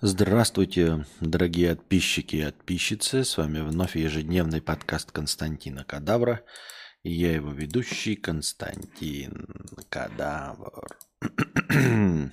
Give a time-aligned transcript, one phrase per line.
[0.00, 3.24] Здравствуйте, дорогие подписчики и подписчицы.
[3.24, 6.44] С вами вновь ежедневный подкаст Константина Кадавра.
[7.02, 9.48] И я его ведущий Константин
[9.88, 10.96] Кадавр.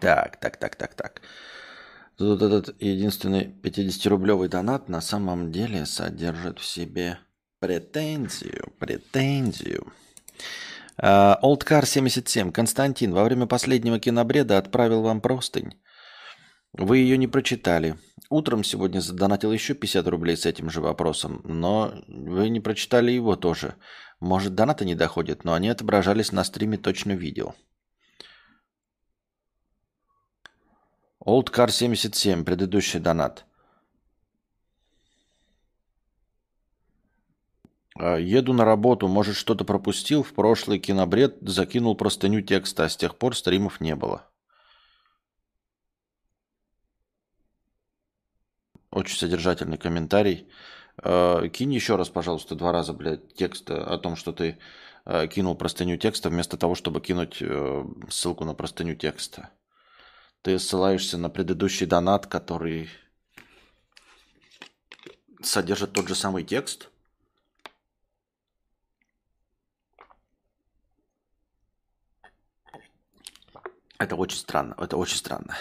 [0.00, 1.20] так, так, так, так, так.
[2.16, 7.18] Тут этот единственный 50-рублевый донат на самом деле содержит в себе
[7.58, 9.92] претензию, претензию.
[10.96, 12.52] Олдкар 77.
[12.52, 15.74] Константин, во время последнего кинобреда отправил вам простынь.
[16.72, 17.96] Вы ее не прочитали.
[18.30, 23.36] Утром сегодня задонатил еще 50 рублей с этим же вопросом, но вы не прочитали его
[23.36, 23.76] тоже.
[24.20, 27.54] Может, донаты не доходят, но они отображались на стриме, точно видел.
[31.18, 33.46] Олдкар 77, предыдущий донат.
[37.98, 40.22] Еду на работу, может, что-то пропустил.
[40.22, 44.28] В прошлый кинобред закинул простыню текста, а с тех пор стримов не было.
[48.90, 50.48] Очень содержательный комментарий.
[50.98, 54.58] А, кинь еще раз, пожалуйста, два раза, блядь, текст о том, что ты
[55.04, 59.50] а, кинул простыню текста, вместо того, чтобы кинуть э, ссылку на простыню текста.
[60.42, 62.88] Ты ссылаешься на предыдущий донат, который
[65.42, 66.90] содержит тот же самый текст–
[73.98, 74.74] Это очень странно.
[74.78, 75.56] Это очень странно.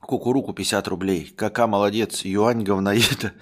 [0.00, 1.32] Кукуруку 50 рублей.
[1.36, 2.24] Кака молодец.
[2.24, 3.32] Юань говноеда.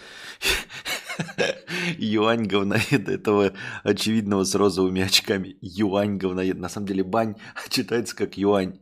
[1.99, 3.53] Юань говноеда этого
[3.83, 5.57] очевидного с розовыми очками.
[5.61, 6.61] Юань говноеда.
[6.61, 7.35] На самом деле бань
[7.69, 8.79] читается как юань.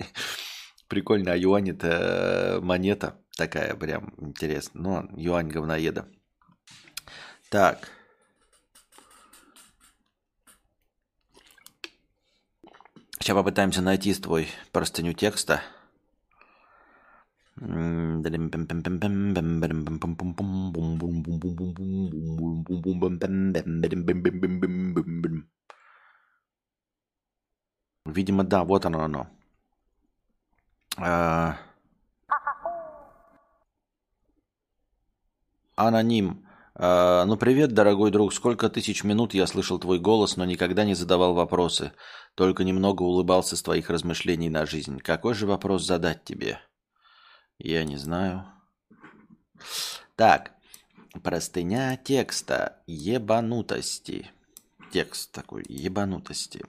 [0.91, 4.83] Прикольно, а юань это э, монета такая прям интересная.
[4.83, 6.09] Ну, юань говноеда.
[7.49, 7.89] Так.
[13.21, 15.63] Сейчас попытаемся найти твой простыню текста.
[28.07, 29.40] Видимо, да, вот оно оно.
[31.03, 31.57] А,
[35.75, 36.47] аноним.
[36.75, 38.35] А, ну, привет, дорогой друг.
[38.35, 41.93] Сколько тысяч минут я слышал твой голос, но никогда не задавал вопросы.
[42.35, 44.99] Только немного улыбался с твоих размышлений на жизнь.
[44.99, 46.61] Какой же вопрос задать тебе?
[47.59, 48.45] Я не знаю.
[50.17, 50.53] Так.
[51.23, 52.83] Простыня текста.
[52.87, 54.31] Ебанутости.
[54.93, 55.65] Текст такой.
[55.67, 56.63] Ебанутости.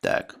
[0.00, 0.38] Так.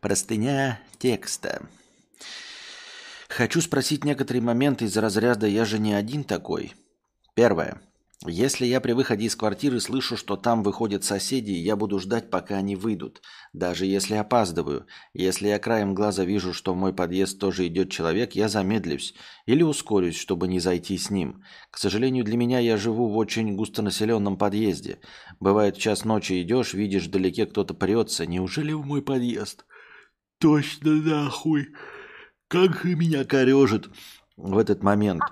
[0.00, 1.62] Простыня текста.
[3.36, 6.72] Хочу спросить некоторые моменты из разряда «я же не один такой».
[7.34, 7.82] Первое.
[8.24, 12.58] Если я при выходе из квартиры слышу, что там выходят соседи, я буду ждать, пока
[12.58, 14.86] они выйдут, даже если опаздываю.
[15.14, 19.64] Если я краем глаза вижу, что в мой подъезд тоже идет человек, я замедлюсь или
[19.64, 21.42] ускорюсь, чтобы не зайти с ним.
[21.72, 25.00] К сожалению, для меня я живу в очень густонаселенном подъезде.
[25.40, 28.26] Бывает, в час ночи идешь, видишь вдалеке кто-то прется.
[28.26, 29.64] Неужели в мой подъезд?
[30.38, 31.66] Точно нахуй!
[32.54, 33.90] Как меня корежит
[34.36, 35.22] в этот момент.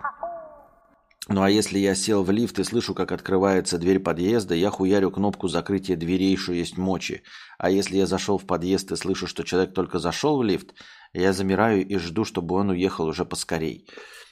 [1.28, 5.12] Ну а если я сел в лифт и слышу, как открывается дверь подъезда, я хуярю
[5.12, 7.22] кнопку закрытия дверей, что есть мочи.
[7.58, 10.74] А если я зашел в подъезд и слышу, что человек только зашел в лифт,
[11.12, 13.86] я замираю и жду, чтобы он уехал уже поскорей.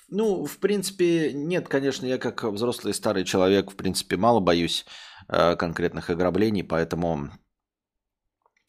[0.08, 4.84] Ну, в принципе, нет, конечно, я как взрослый старый человек, в принципе, мало боюсь
[5.28, 7.30] э, конкретных ограблений, поэтому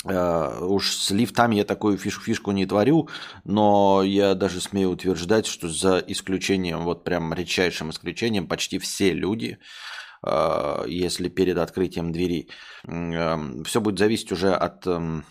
[0.04, 3.10] уж с лифтами я такую фишку, фишку не творю,
[3.44, 9.60] но я даже смею утверждать, что за исключением, вот прям редчайшим исключением, почти все люди,
[10.26, 12.50] э, если перед открытием двери,
[12.88, 15.24] эм, все будет зависеть уже от эм,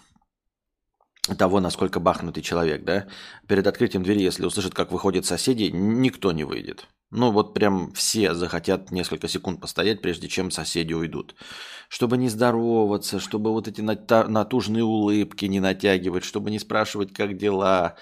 [1.38, 3.06] того, насколько бахнутый человек, да.
[3.46, 6.86] Перед открытием двери, если услышат, как выходят соседи, никто не выйдет.
[7.10, 11.34] Ну вот прям все захотят несколько секунд постоять, прежде чем соседи уйдут.
[11.88, 17.96] Чтобы не здороваться, чтобы вот эти натужные улыбки не натягивать, чтобы не спрашивать, как дела,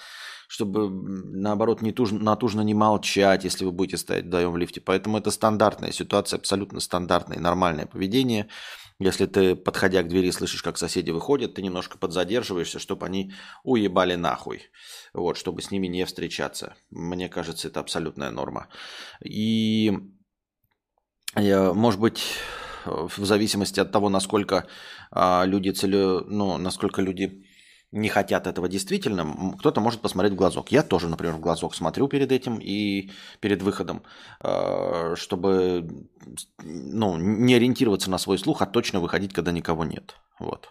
[0.47, 4.83] чтобы, наоборот, не туж, натужно не молчать, если вы будете стоять вдвоем в лифте.
[4.83, 8.49] Поэтому это стандартная ситуация, абсолютно стандартное, нормальное поведение.
[9.01, 14.17] Если ты, подходя к двери, слышишь, как соседи выходят, ты немножко подзадерживаешься, чтобы они уебали
[14.17, 14.63] нахуй.
[15.15, 16.75] Вот, чтобы с ними не встречаться.
[16.91, 18.69] Мне кажется, это абсолютная норма.
[19.25, 19.93] И,
[21.37, 22.23] может быть,
[22.85, 24.67] в зависимости от того, насколько
[25.11, 27.45] а, люди целю, ну, насколько люди
[27.91, 30.71] не хотят этого действительно, кто-то может посмотреть в глазок.
[30.71, 34.03] Я тоже, например, в глазок смотрю перед этим и перед выходом,
[34.41, 35.89] а, чтобы
[36.63, 40.17] ну, не ориентироваться на свой слух, а точно выходить, когда никого нет.
[40.39, 40.69] Вот.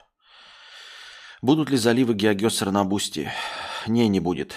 [1.41, 3.31] Будут ли заливы GeoGuessr а на Boosty?
[3.87, 4.53] Не, не будет.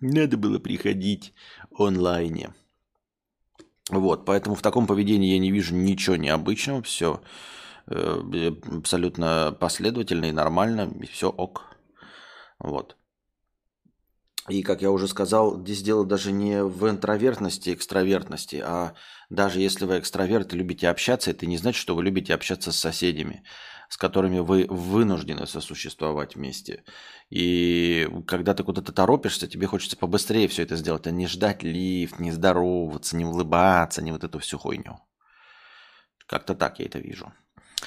[0.00, 1.34] Надо было приходить
[1.76, 2.54] онлайне.
[3.90, 7.20] Вот, поэтому в таком поведении я не вижу ничего необычного, все
[7.86, 11.73] э, абсолютно последовательно и нормально, и все ок.
[12.58, 12.96] Вот.
[14.50, 18.94] И, как я уже сказал, здесь дело даже не в интровертности, экстравертности, а
[19.30, 22.76] даже если вы экстраверт и любите общаться, это не значит, что вы любите общаться с
[22.76, 23.42] соседями,
[23.88, 26.84] с которыми вы вынуждены сосуществовать вместе.
[27.30, 32.18] И когда ты куда-то торопишься, тебе хочется побыстрее все это сделать, а не ждать лифт,
[32.18, 34.98] не здороваться, не улыбаться, не вот эту всю хуйню.
[36.26, 37.32] Как-то так я это вижу.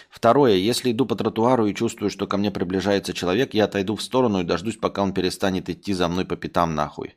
[0.10, 0.56] Второе.
[0.56, 4.42] Если иду по тротуару и чувствую, что ко мне приближается человек, я отойду в сторону
[4.42, 7.16] и дождусь, пока он перестанет идти за мной по пятам нахуй.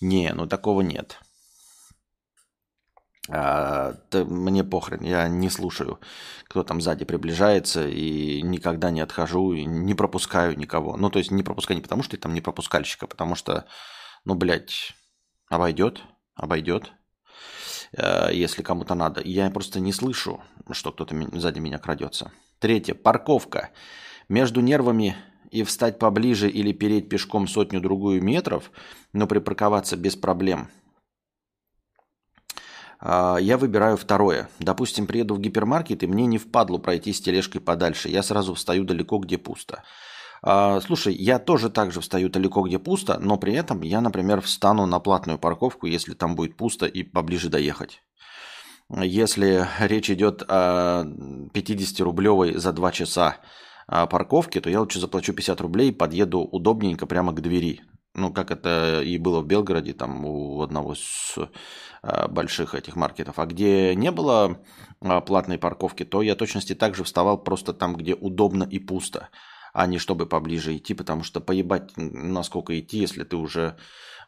[0.00, 1.20] Не, ну такого нет.
[3.30, 6.00] А, то мне похрен, я не слушаю,
[6.44, 10.96] кто там сзади приближается, и никогда не отхожу, и не пропускаю никого.
[10.96, 13.66] Ну, то есть не пропускаю не потому, что я там не пропускальщик, а потому что,
[14.24, 14.94] ну, блядь,
[15.48, 16.02] обойдет,
[16.34, 16.92] обойдет,
[17.92, 19.20] если кому-то надо.
[19.24, 20.40] Я просто не слышу,
[20.70, 22.32] что кто-то сзади меня крадется.
[22.58, 22.94] Третье.
[22.94, 23.70] Парковка.
[24.28, 25.16] Между нервами
[25.50, 28.70] и встать поближе или переть пешком сотню-другую метров,
[29.12, 30.68] но припарковаться без проблем.
[33.00, 34.48] А, я выбираю второе.
[34.58, 38.08] Допустим, приеду в гипермаркет, и мне не впадло пройти с тележкой подальше.
[38.08, 39.84] Я сразу встаю далеко, где пусто.
[40.42, 44.40] А, слушай, я тоже так же встаю далеко, где пусто, но при этом я, например,
[44.40, 48.02] встану на платную парковку, если там будет пусто и поближе доехать.
[48.90, 51.04] Если речь идет о
[51.52, 53.36] 50-рублевой за 2 часа
[53.86, 57.82] а, парковке, то я лучше заплачу 50 рублей и подъеду удобненько прямо к двери.
[58.14, 61.36] Ну, как это и было в Белгороде, там у одного из
[62.02, 63.38] а, больших этих маркетов.
[63.38, 64.58] А где не было
[65.26, 69.28] платной парковки, то я точности также вставал просто там, где удобно и пусто
[69.78, 73.76] а не чтобы поближе идти, потому что поебать, насколько идти, если ты уже,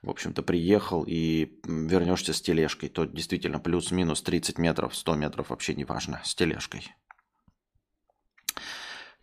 [0.00, 5.74] в общем-то, приехал и вернешься с тележкой, то действительно плюс-минус 30 метров, 100 метров вообще
[5.74, 6.94] не важно, с тележкой.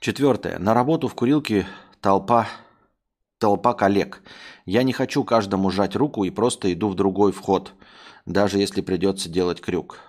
[0.02, 0.60] Четвертое.
[0.60, 1.66] На работу в курилке
[2.02, 2.50] толпа,
[3.38, 4.22] толпа коллег.
[4.66, 7.72] Я не хочу каждому жать руку и просто иду в другой вход,
[8.26, 10.00] даже если придется делать крюк.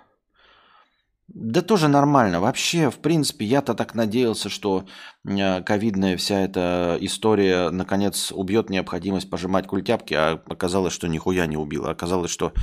[1.28, 2.40] Да тоже нормально.
[2.40, 4.86] Вообще, в принципе, я-то так надеялся, что
[5.26, 11.58] э, ковидная вся эта история наконец убьет необходимость пожимать культяпки, а оказалось, что нихуя не
[11.58, 11.90] убила.
[11.90, 12.54] Оказалось, что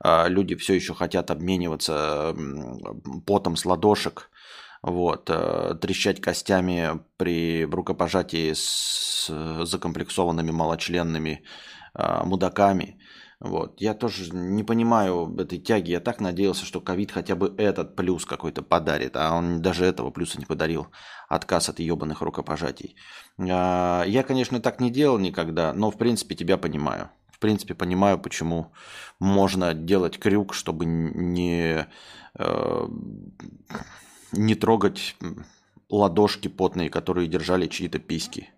[0.00, 2.36] а, люди все еще хотят обмениваться
[3.26, 4.30] потом с ладошек,
[4.82, 9.30] вот, э, трещать костями при рукопожатии с
[9.64, 11.42] закомплексованными малочленными
[11.94, 12.99] мудаками.
[13.40, 13.80] Вот.
[13.80, 15.92] Я тоже не понимаю этой тяги.
[15.92, 20.10] Я так надеялся, что ковид хотя бы этот плюс какой-то подарит, а он даже этого
[20.10, 20.88] плюса не подарил.
[21.28, 22.96] Отказ от ебаных рукопожатий.
[23.38, 27.10] А, я, конечно, так не делал никогда, но в принципе тебя понимаю.
[27.30, 28.72] В принципе, понимаю, почему
[29.18, 31.88] можно делать крюк, чтобы не,
[32.38, 32.88] э,
[34.32, 35.16] не трогать
[35.88, 38.50] ладошки потные, которые держали чьи-то письки.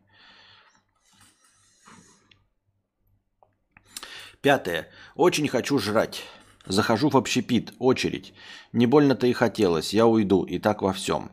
[4.42, 4.88] Пятое.
[5.14, 6.24] Очень хочу жрать.
[6.66, 8.34] Захожу в общепит, очередь.
[8.72, 11.30] Не больно-то и хотелось, я уйду, и так во всем.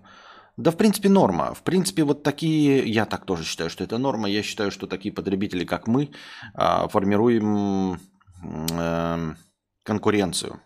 [0.58, 1.54] Да, в принципе, норма.
[1.54, 4.30] В принципе, вот такие, я так тоже считаю, что это норма.
[4.30, 6.12] Я считаю, что такие потребители, как мы,
[6.54, 8.00] а, формируем
[8.44, 9.38] эм,
[9.84, 10.62] конкуренцию.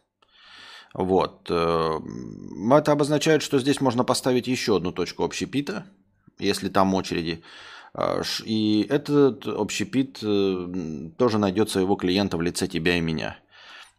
[0.93, 1.47] Вот.
[1.50, 2.00] Э,
[2.71, 5.85] это обозначает, что здесь можно поставить еще одну точку общепита,
[6.39, 7.43] если там очереди.
[7.93, 13.38] А, и этот общепит э, тоже найдет своего клиента в лице тебя и меня.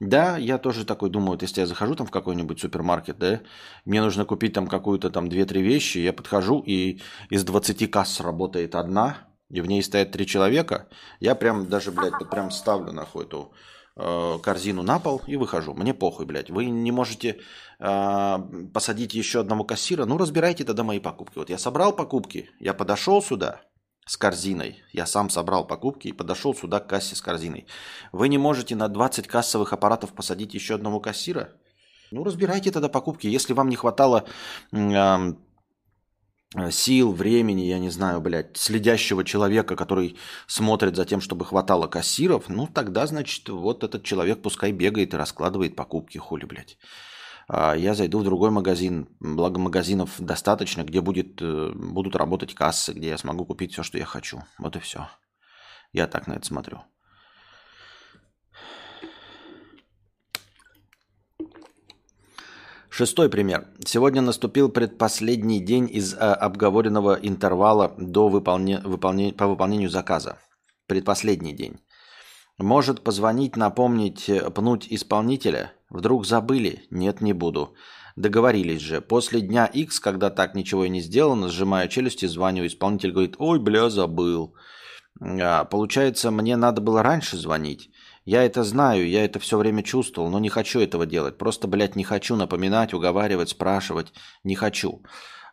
[0.01, 3.41] Да, я тоже такой думаю, вот если я захожу там в какой-нибудь супермаркет, да,
[3.85, 8.75] мне нужно купить там какую-то там 2-3 вещи, я подхожу, и из 20 касс работает
[8.75, 10.89] одна, и в ней стоят три человека,
[11.21, 13.53] я прям даже, блядь, прям ставлю нахуй эту
[13.97, 15.75] э, корзину на пол и выхожу.
[15.75, 16.51] Мне похуй, блядь.
[16.51, 17.39] Вы не можете
[17.79, 18.39] э,
[18.75, 21.39] посадить еще одного кассира, ну разбирайте тогда мои покупки.
[21.39, 23.61] Вот я собрал покупки, я подошел сюда,
[24.07, 24.83] с корзиной.
[24.93, 27.67] Я сам собрал покупки и подошел сюда к кассе с корзиной.
[28.13, 31.53] Вы не можете на 20 кассовых аппаратов посадить еще одного кассира?
[32.11, 33.27] Ну, разбирайте тогда покупки.
[33.27, 34.25] Если вам не хватало
[34.73, 35.35] э,
[36.71, 42.49] сил, времени, я не знаю, блядь, следящего человека, который смотрит за тем, чтобы хватало кассиров,
[42.49, 46.79] ну, тогда, значит, вот этот человек пускай бегает и раскладывает покупки, хули, блядь.
[47.49, 52.93] А я зайду в другой магазин, благо магазинов достаточно, где будет, э, будут работать кассы,
[52.93, 54.43] где я смогу купить все, что я хочу.
[54.59, 55.09] Вот и все.
[55.93, 56.81] Я так на это смотрю.
[62.89, 63.67] Шестой пример.
[63.85, 70.39] Сегодня наступил предпоследний день из а, обговоренного интервала до выполне, выполне, по выполнению заказа.
[70.87, 71.81] Предпоследний день.
[72.57, 75.73] Может позвонить, напомнить, э, пнуть исполнителя?
[75.95, 76.83] Вдруг забыли?
[76.91, 77.75] Нет, не буду.
[78.17, 79.01] Договорились же.
[79.01, 82.67] После дня X, когда так ничего и не сделано, сжимая челюсти, звоню.
[82.67, 84.57] Исполнитель говорит, ой, бля, забыл.
[85.21, 87.91] А, получается, мне надо было раньше звонить.
[88.25, 91.39] Я это знаю, я это все время чувствовал, но не хочу этого делать.
[91.39, 94.13] Просто, блядь, не хочу напоминать, уговаривать, спрашивать.
[94.43, 95.01] Не хочу.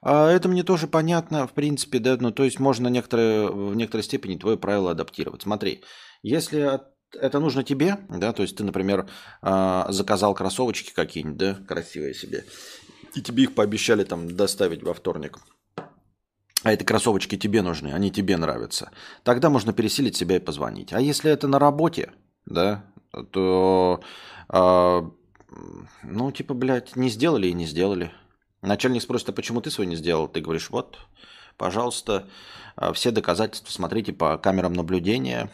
[0.01, 4.03] А это мне тоже понятно, в принципе, да, ну, то есть можно некоторые, в некоторой
[4.03, 5.43] степени твое правило адаптировать.
[5.43, 5.83] Смотри,
[6.23, 6.81] если
[7.19, 9.07] это нужно тебе, да, то есть ты, например,
[9.41, 12.45] а, заказал кроссовочки какие-нибудь, да, красивые себе,
[13.15, 15.39] и тебе их пообещали там доставить во вторник,
[16.63, 18.91] а эти кроссовочки тебе нужны, они тебе нравятся,
[19.23, 20.93] тогда можно пересилить себя и позвонить.
[20.93, 22.11] А если это на работе,
[22.45, 22.85] да,
[23.31, 24.01] то,
[24.53, 25.01] э,
[26.03, 28.11] ну, типа, блядь, не сделали и не сделали.
[28.61, 30.27] Начальник спросит, а почему ты свой не сделал?
[30.27, 30.99] Ты говоришь, вот,
[31.57, 32.27] пожалуйста,
[32.75, 35.49] а, все доказательства смотрите по камерам наблюдения,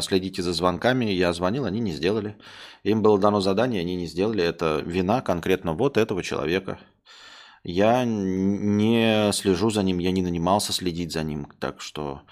[0.00, 1.04] следите за звонками.
[1.06, 2.36] Я звонил, они не сделали.
[2.82, 4.42] Им было дано задание, они не сделали.
[4.42, 6.78] Это вина конкретно вот этого человека.
[7.62, 12.22] Я не слежу за ним, я не нанимался следить за ним, так что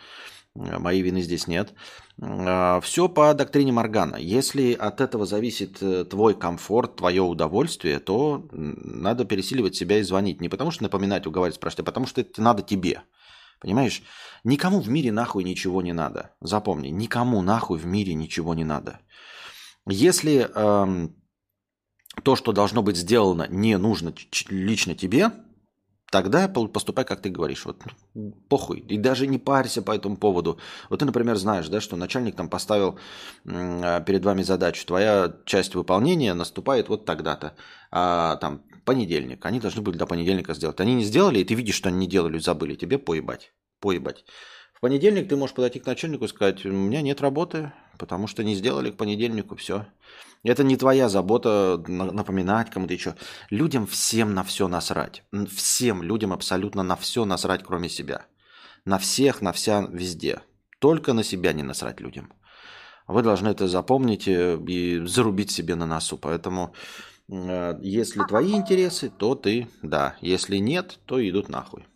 [0.54, 1.74] э, моей вины здесь нет.
[2.20, 4.16] А, Все по доктрине Моргана.
[4.16, 10.40] Если от этого зависит э, твой комфорт, твое удовольствие, то надо пересиливать себя и звонить.
[10.40, 13.02] Не потому что напоминать, уговаривать, спрашивать, а потому что это надо тебе.
[13.60, 14.02] Понимаешь?
[14.44, 16.34] Никому в мире нахуй ничего не надо.
[16.40, 19.00] Запомни, никому нахуй в мире ничего не надо.
[19.86, 21.16] Если эм,
[22.22, 24.12] то, что должно быть сделано, не нужно
[24.48, 25.32] лично тебе,
[26.10, 27.64] тогда поступай, как ты говоришь.
[27.64, 27.82] Вот
[28.48, 28.80] похуй.
[28.80, 30.58] И даже не парься по этому поводу.
[30.90, 32.98] Вот ты, например, знаешь, да, что начальник там поставил
[33.44, 34.86] э, перед вами задачу.
[34.86, 37.54] Твоя часть выполнения наступает вот тогда-то.
[37.90, 39.44] А там понедельник.
[39.44, 40.80] Они должны были до понедельника сделать.
[40.80, 42.74] Они не сделали, и ты видишь, что они не делали, забыли.
[42.74, 43.52] Тебе поебать.
[43.80, 44.24] Поебать.
[44.72, 48.42] В понедельник ты можешь подойти к начальнику и сказать, у меня нет работы, потому что
[48.42, 49.84] не сделали к понедельнику, все.
[50.42, 53.14] Это не твоя забота напоминать кому-то еще.
[53.50, 55.22] Людям всем на все насрать.
[55.54, 58.24] Всем людям абсолютно на все насрать, кроме себя.
[58.86, 60.40] На всех, на вся, везде.
[60.78, 62.32] Только на себя не насрать людям.
[63.06, 66.16] Вы должны это запомнить э, и зарубить себе на носу.
[66.16, 66.72] Поэтому
[67.28, 70.16] если твои интересы, то ты да.
[70.20, 71.86] Если нет, то идут нахуй.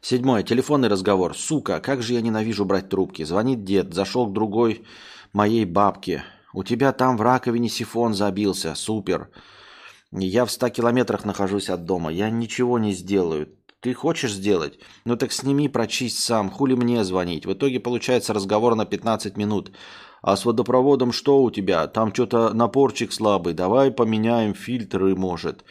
[0.00, 0.42] Седьмое.
[0.42, 1.36] Телефонный разговор.
[1.36, 3.22] Сука, как же я ненавижу брать трубки.
[3.22, 4.84] Звонит дед, зашел к другой
[5.32, 6.24] моей бабке.
[6.52, 8.74] У тебя там в раковине сифон забился.
[8.74, 9.30] Супер.
[10.10, 12.10] Я в ста километрах нахожусь от дома.
[12.10, 13.48] Я ничего не сделаю.
[13.78, 14.80] Ты хочешь сделать?
[15.04, 16.50] Ну так сними, прочисть сам.
[16.50, 17.46] Хули мне звонить?
[17.46, 19.70] В итоге получается разговор на 15 минут.
[20.22, 21.88] А с водопроводом что у тебя?
[21.88, 23.54] Там что-то напорчик слабый.
[23.54, 25.64] Давай поменяем фильтры, может.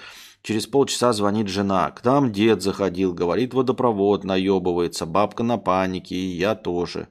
[0.44, 1.90] Через полчаса звонит жена.
[1.92, 7.08] К нам дед заходил, говорит, водопровод наебывается, бабка на панике, и я тоже.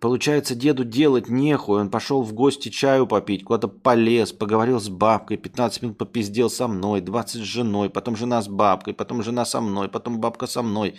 [0.00, 1.80] Получается, деду делать нехуй.
[1.80, 6.66] Он пошел в гости чаю попить, куда-то полез, поговорил с бабкой, 15 минут попиздел со
[6.66, 10.62] мной, 20 с женой, потом жена с бабкой, потом жена со мной, потом бабка со
[10.62, 10.96] мной.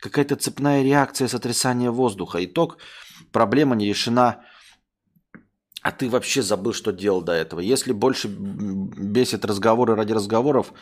[0.00, 2.44] Какая-то цепная реакция сотрясания воздуха.
[2.44, 2.78] Итог–
[3.32, 4.42] проблема не решена
[5.84, 7.60] а ты вообще забыл, что делал до этого.
[7.60, 10.72] Если больше бесит разговоры ради разговоров,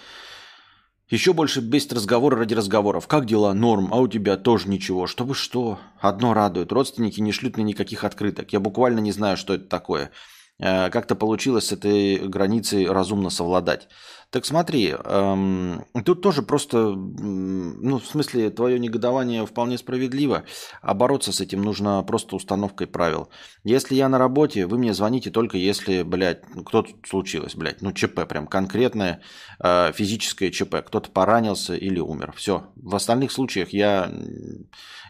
[1.09, 3.09] еще больше бесит разговоры ради разговоров.
[3.09, 3.53] Как дела?
[3.53, 3.93] Норм.
[3.93, 5.09] А у тебя тоже ничего.
[5.09, 5.81] Чтобы что?
[6.01, 6.71] Одно радует.
[6.71, 8.53] Родственники не шлют мне никаких открыток.
[8.53, 10.13] Я буквально не знаю, что это такое.
[10.61, 13.89] Э, как-то получилось с этой границей разумно совладать.
[14.33, 20.45] Так смотри, эм, тут тоже просто, ну, в смысле, твое негодование вполне справедливо,
[20.81, 23.29] а бороться с этим нужно просто установкой правил.
[23.63, 27.93] Если я на работе, вы мне звоните только если, блядь, кто тут случилось, блядь, ну,
[27.93, 29.21] ЧП, прям конкретное
[29.63, 32.73] э, физическое ЧП, кто-то поранился или умер, все.
[32.77, 34.11] В остальных случаях я,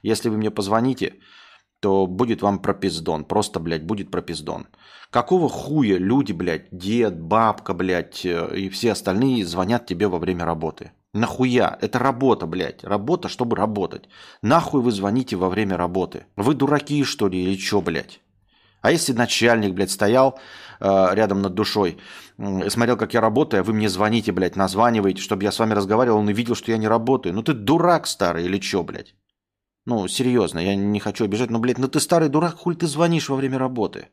[0.03, 1.21] если вы мне позвоните,
[1.83, 4.69] то будет вам пропиздон, просто, блядь, будет пропиздон.
[5.11, 10.45] Какого хуя люди, блядь, дед, бабка, блядь, э, и все остальные звонят тебе во время
[10.45, 10.93] работы?
[11.13, 11.77] Нахуя?
[11.81, 12.85] Это работа, блядь.
[12.85, 14.05] Работа, чтобы работать.
[14.43, 16.27] Нахуй вы звоните во время работы?
[16.37, 18.21] Вы дураки, что ли, или что, блядь?
[18.81, 20.39] А если начальник, блядь, стоял
[20.79, 21.99] э, рядом над душой,
[22.39, 25.75] э, смотрел, как я работаю, а вы мне звоните, блядь, названиваете, чтобы я с вами
[25.75, 27.35] разговаривал, он и видел, что я не работаю.
[27.35, 29.17] Ну ты дурак старый или что, блядь?
[29.85, 33.29] Ну, серьезно, я не хочу обижать, но, блядь, ну ты старый дурак, хуй ты звонишь
[33.29, 34.09] во время работы?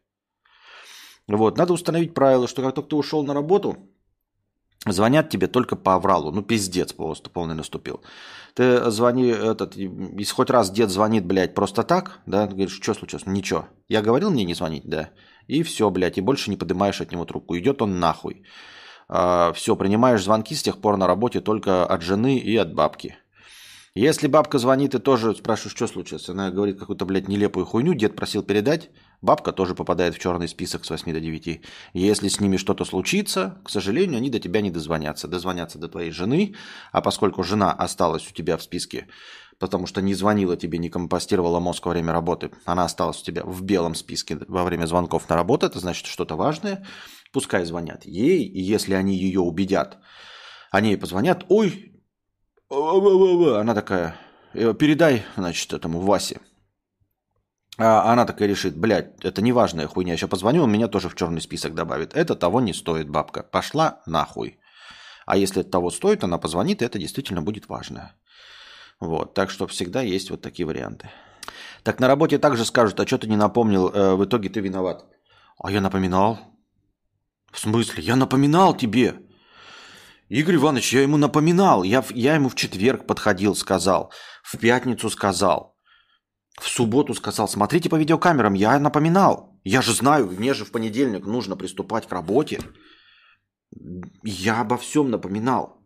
[1.28, 3.78] Вот, надо установить правило, что как только ты ушел на работу,
[4.88, 6.32] Звонят тебе только по авралу.
[6.32, 8.02] Ну, пиздец просто полный наступил.
[8.54, 12.94] Ты звони, этот, если хоть раз дед звонит, блядь, просто так, да, ты говоришь, что
[12.94, 13.26] случилось?
[13.26, 13.68] Ничего.
[13.90, 15.10] Я говорил мне не звонить, да.
[15.48, 17.58] И все, блядь, и больше не поднимаешь от него трубку.
[17.58, 18.44] Идет он нахуй.
[19.10, 23.18] А, все, принимаешь звонки с тех пор на работе только от жены и от бабки.
[24.00, 28.16] Если бабка звонит и тоже спрашиваешь, что случилось, она говорит какую-то, блядь, нелепую хуйню, дед
[28.16, 28.92] просил передать,
[29.22, 31.62] бабка тоже попадает в черный список с 8 до 9.
[31.92, 35.28] Если с ними что-то случится, к сожалению, они до тебя не дозвонятся.
[35.28, 36.56] Дозвонятся до твоей жены,
[36.94, 39.08] а поскольку жена осталась у тебя в списке,
[39.58, 43.44] потому что не звонила тебе, не компостировала мозг во время работы, она осталась у тебя
[43.44, 46.86] в белом списке во время звонков на работу, это значит что-то важное,
[47.34, 49.98] пускай звонят ей, и если они ее убедят,
[50.72, 51.99] они ей позвонят, ой,
[53.60, 54.16] она такая,
[54.54, 56.40] «Э, передай, значит, этому Васе.
[57.80, 61.16] А она такая решит, блядь, это неважная хуйня, я сейчас позвоню, он меня тоже в
[61.16, 62.14] черный список добавит.
[62.14, 63.42] Это того не стоит, бабка.
[63.42, 64.60] Пошла нахуй.
[65.26, 68.16] А если это того стоит, она позвонит, и это действительно будет важно.
[69.00, 71.10] Вот, так что всегда есть вот такие варианты.
[71.84, 75.06] Так на работе также скажут, а что ты не напомнил, э, в итоге ты виноват.
[75.58, 76.40] А я напоминал.
[77.52, 78.04] В смысле?
[78.04, 79.16] Я напоминал тебе.
[80.30, 81.82] Игорь Иванович, я ему напоминал.
[81.84, 84.14] Я, я ему в четверг подходил, сказал.
[84.44, 85.76] В пятницу сказал.
[86.62, 87.48] В субботу сказал.
[87.48, 88.54] Смотрите по видеокамерам.
[88.54, 89.60] Я напоминал.
[89.64, 92.62] Я же знаю, мне же в понедельник нужно приступать к работе.
[94.24, 95.84] Я обо всем напоминал.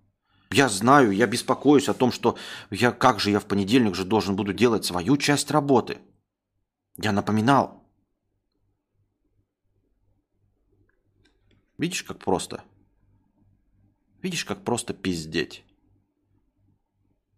[0.52, 2.38] Я знаю, я беспокоюсь о том, что
[2.70, 6.00] я как же я в понедельник же должен буду делать свою часть работы.
[6.98, 7.90] Я напоминал.
[11.78, 12.64] Видишь, как просто?
[14.24, 15.64] Видишь, как просто пиздеть.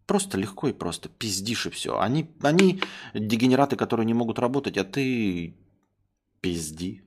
[0.05, 1.99] Просто легко и просто пиздишь и все.
[1.99, 2.79] Они, они
[3.15, 5.55] дегенераты, которые не могут работать, а ты
[6.41, 7.01] пизди.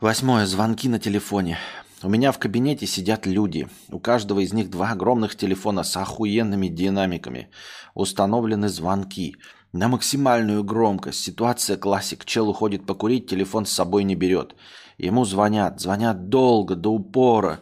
[0.00, 0.44] Восьмое.
[0.44, 1.56] Звонки на телефоне.
[2.02, 3.68] У меня в кабинете сидят люди.
[3.90, 7.48] У каждого из них два огромных телефона с охуенными динамиками.
[7.94, 9.36] Установлены звонки.
[9.72, 11.20] На максимальную громкость.
[11.20, 12.24] Ситуация классик.
[12.24, 14.54] Чел уходит покурить, телефон с собой не берет.
[14.98, 15.80] Ему звонят.
[15.80, 17.60] Звонят долго, до упора.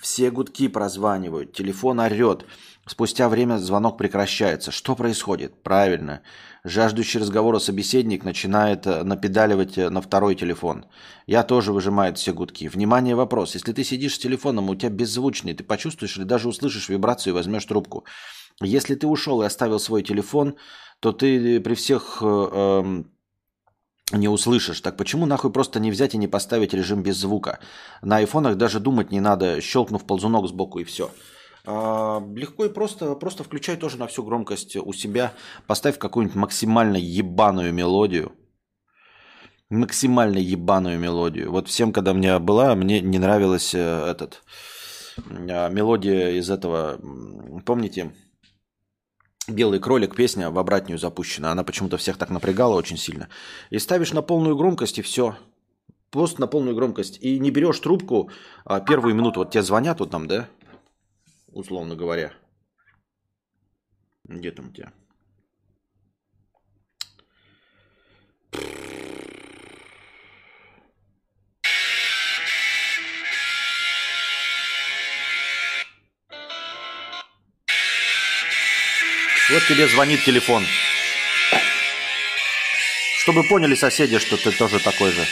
[0.00, 1.52] Все гудки прозванивают.
[1.52, 2.44] Телефон орет.
[2.86, 4.72] Спустя время звонок прекращается.
[4.72, 5.62] Что происходит?
[5.62, 6.22] Правильно.
[6.64, 10.86] Жаждущий разговора собеседник начинает э, напедаливать э, на второй телефон.
[11.26, 12.68] Я тоже выжимаю все гудки.
[12.68, 13.54] Внимание, вопрос.
[13.54, 17.36] Если ты сидишь с телефоном, у тебя беззвучный, ты почувствуешь или даже услышишь вибрацию и
[17.36, 18.04] возьмешь трубку.
[18.60, 20.56] Если ты ушел и оставил свой телефон,
[21.02, 23.10] то ты при всех э, эм,
[24.12, 24.80] не услышишь.
[24.80, 27.58] Так почему нахуй просто не взять и не поставить режим без звука?
[28.02, 31.10] На айфонах даже думать не надо, щелкнув ползунок сбоку и все.
[31.66, 35.34] А, легко и просто, просто включай тоже на всю громкость у себя,
[35.66, 38.30] поставь какую-нибудь максимально ебаную мелодию.
[39.70, 41.50] Максимально ебаную мелодию.
[41.50, 44.44] Вот всем, когда у меня была, мне не нравилась э, этот
[45.16, 47.00] э, мелодия из этого,
[47.66, 48.12] помните,
[49.48, 51.50] Белый кролик, песня в обратную запущена.
[51.50, 53.28] Она почему-то всех так напрягала очень сильно.
[53.70, 55.36] И ставишь на полную громкость, и все.
[56.10, 57.18] Просто на полную громкость.
[57.20, 58.30] И не берешь трубку
[58.64, 59.40] а первую минуту.
[59.40, 60.48] Вот тебе звонят вот там, да?
[61.48, 62.32] Условно говоря.
[64.24, 64.92] Где там тебя?
[79.52, 80.64] Вот тебе звонит телефон.
[83.18, 85.26] Чтобы поняли соседи, что ты тоже такой же.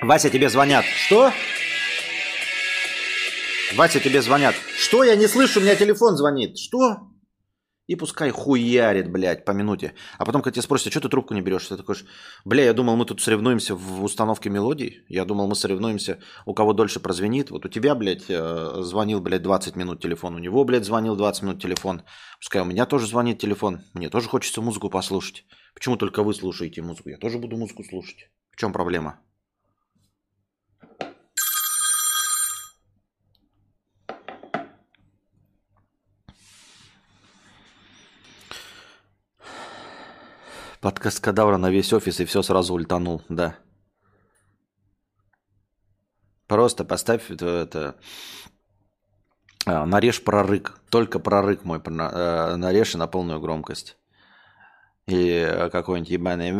[0.00, 0.86] Вася, тебе звонят.
[0.86, 1.30] Что?
[3.74, 4.54] Вася, тебе звонят.
[4.78, 5.04] Что?
[5.04, 6.58] Я не слышу, у меня телефон звонит.
[6.58, 7.13] Что?
[7.86, 9.92] И пускай хуярит, блядь, по минуте.
[10.18, 11.66] А потом, когда тебя спросят, а что ты трубку не берешь?
[11.68, 11.96] Ты такой,
[12.46, 15.04] бля, я думал, мы тут соревнуемся в установке мелодий.
[15.08, 17.50] Я думал, мы соревнуемся, у кого дольше прозвенит.
[17.50, 20.34] Вот у тебя, блядь, э, звонил, блядь, 20 минут телефон.
[20.34, 22.02] У него, блядь, звонил 20 минут телефон.
[22.40, 23.80] Пускай у меня тоже звонит телефон.
[23.92, 25.44] Мне тоже хочется музыку послушать.
[25.74, 27.10] Почему только вы слушаете музыку?
[27.10, 28.30] Я тоже буду музыку слушать.
[28.50, 29.20] В чем проблема?
[40.84, 43.56] Подкаст Кадавра на весь офис и все сразу ультанул, да.
[46.46, 47.96] Просто поставь это, это
[49.64, 50.78] а, нарежь прорык.
[50.90, 53.96] Только прорык мой э, нарежь на полную громкость.
[55.06, 56.52] И какой-нибудь ебаный...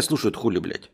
[0.00, 0.90] Пускай слушают хули, блядь.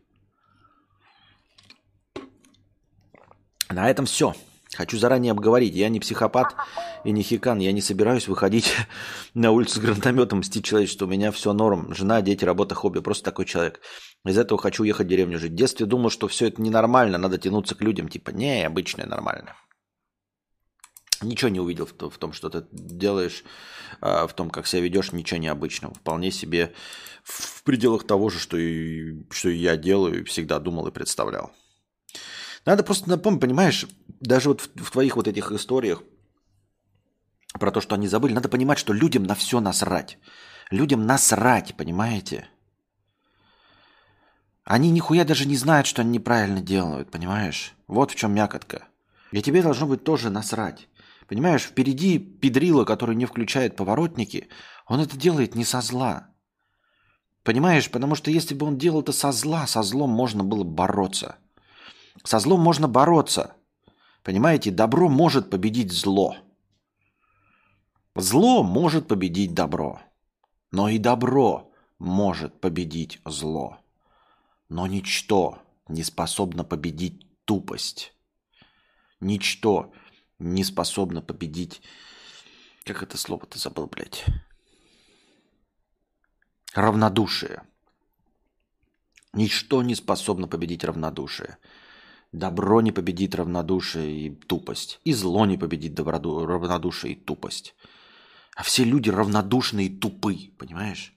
[3.70, 4.34] На этом все.
[4.74, 5.76] Хочу заранее обговорить.
[5.76, 6.56] Я не психопат
[7.04, 7.60] и не хикан.
[7.60, 8.74] Я не собираюсь выходить
[9.34, 11.06] на улицу с гранатометом, мстить человечеству.
[11.06, 11.94] У меня все норм.
[11.94, 12.98] Жена, дети, работа, хобби.
[12.98, 13.80] Просто такой человек.
[14.24, 15.52] Из этого хочу уехать в деревню жить.
[15.52, 17.16] В детстве думал, что все это ненормально.
[17.16, 18.08] Надо тянуться к людям.
[18.08, 19.54] Типа, не, обычное нормально.
[21.22, 23.44] Ничего не увидел в, том, что ты делаешь,
[24.00, 25.94] а, в том, как себя ведешь, ничего необычного.
[25.94, 26.74] Вполне себе
[27.22, 31.52] в пределах того же, что и, что и я делаю, всегда думал и представлял.
[32.64, 33.86] Надо просто напомнить, понимаешь,
[34.20, 36.02] даже вот в, в твоих вот этих историях
[37.58, 40.18] про то, что они забыли, надо понимать, что людям на все насрать.
[40.70, 42.48] Людям насрать, понимаете?
[44.64, 47.74] Они нихуя даже не знают, что они неправильно делают, понимаешь?
[47.86, 48.88] Вот в чем мякотка.
[49.30, 50.88] И тебе должно быть тоже насрать.
[51.28, 54.48] Понимаешь, впереди педрила, который не включает поворотники,
[54.86, 56.28] он это делает не со зла.
[57.42, 61.36] Понимаешь, потому что если бы он делал это со зла, со злом можно было бороться.
[62.24, 63.54] Со злом можно бороться.
[64.22, 66.36] Понимаете, добро может победить зло.
[68.14, 70.00] Зло может победить добро.
[70.72, 73.78] Но и добро может победить зло.
[74.68, 75.58] Но ничто
[75.88, 78.12] не способно победить тупость.
[79.20, 79.92] Ничто
[80.38, 81.82] не способна победить...
[82.84, 84.24] Как это слово-то забыл, блядь?
[86.72, 87.62] Равнодушие.
[89.32, 91.58] Ничто не способно победить равнодушие.
[92.32, 95.00] Добро не победит равнодушие и тупость.
[95.04, 97.74] И зло не победит доброду, равнодушие и тупость.
[98.54, 101.12] А все люди равнодушные и тупые, понимаешь?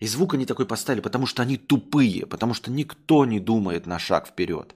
[0.00, 3.98] И звук они такой поставили, потому что они тупые, потому что никто не думает на
[3.98, 4.74] шаг вперед.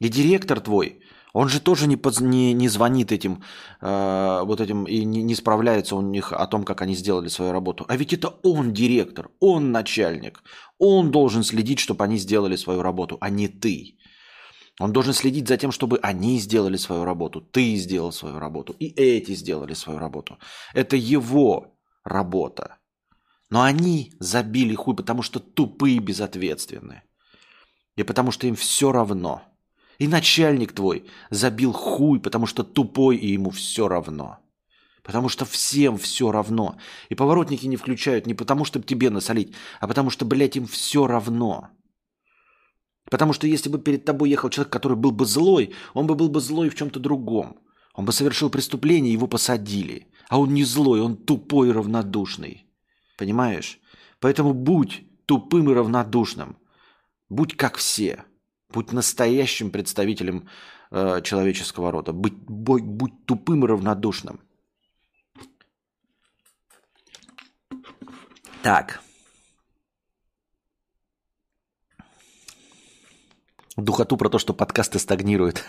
[0.00, 1.00] И директор твой,
[1.34, 2.20] он же тоже не, поз...
[2.20, 3.42] не, не звонит этим,
[3.80, 7.52] э, вот этим и не, не справляется у них о том, как они сделали свою
[7.52, 7.84] работу.
[7.88, 10.42] А ведь это он директор, он начальник.
[10.78, 13.98] Он должен следить, чтобы они сделали свою работу, а не ты.
[14.80, 18.86] Он должен следить за тем, чтобы они сделали свою работу, ты сделал свою работу, и
[18.86, 20.38] эти сделали свою работу.
[20.72, 22.78] Это его работа.
[23.50, 27.02] Но они забили хуй, потому что тупые и безответственные.
[27.96, 29.42] И потому что им все равно–
[29.98, 34.38] и начальник твой забил хуй, потому что тупой, и ему все равно.
[35.02, 36.76] Потому что всем все равно.
[37.10, 41.06] И поворотники не включают не потому, чтобы тебе насолить, а потому что, блядь, им все
[41.06, 41.68] равно.
[43.10, 46.28] Потому что если бы перед тобой ехал человек, который был бы злой, он бы был
[46.28, 47.58] бы злой в чем-то другом.
[47.94, 50.08] Он бы совершил преступление, его посадили.
[50.28, 52.66] А он не злой, он тупой и равнодушный.
[53.18, 53.78] Понимаешь?
[54.20, 56.56] Поэтому будь тупым и равнодушным.
[57.28, 58.24] Будь как все.
[58.74, 60.48] Будь настоящим представителем
[60.90, 62.12] э, человеческого рода.
[62.12, 64.40] Будь, будь, будь тупым и равнодушным.
[68.62, 69.00] Так.
[73.76, 75.64] Духоту про то, что подкасты стагнируют.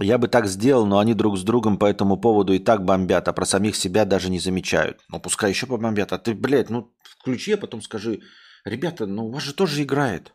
[0.00, 3.28] Я бы так сделал, но они друг с другом по этому поводу и так бомбят,
[3.28, 5.04] а про самих себя даже не замечают.
[5.08, 6.12] Ну, пускай еще побомбят.
[6.12, 8.20] А ты, блядь, ну, включи, а потом скажи,
[8.64, 10.34] Ребята, ну у вас же тоже играет.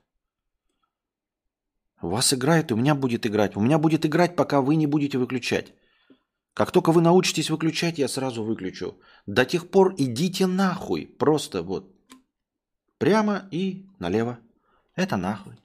[2.02, 3.56] У вас играет, и у меня будет играть.
[3.56, 5.74] У меня будет играть, пока вы не будете выключать.
[6.54, 8.98] Как только вы научитесь выключать, я сразу выключу.
[9.26, 11.08] До тех пор идите нахуй.
[11.08, 11.92] Просто вот.
[12.98, 14.40] Прямо и налево.
[14.96, 15.56] Это нахуй.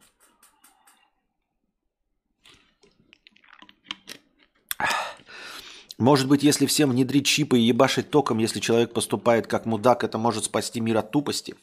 [5.98, 10.18] Может быть, если всем внедрить чипы и ебашить током, если человек поступает как мудак, это
[10.18, 11.54] может спасти мир от тупости?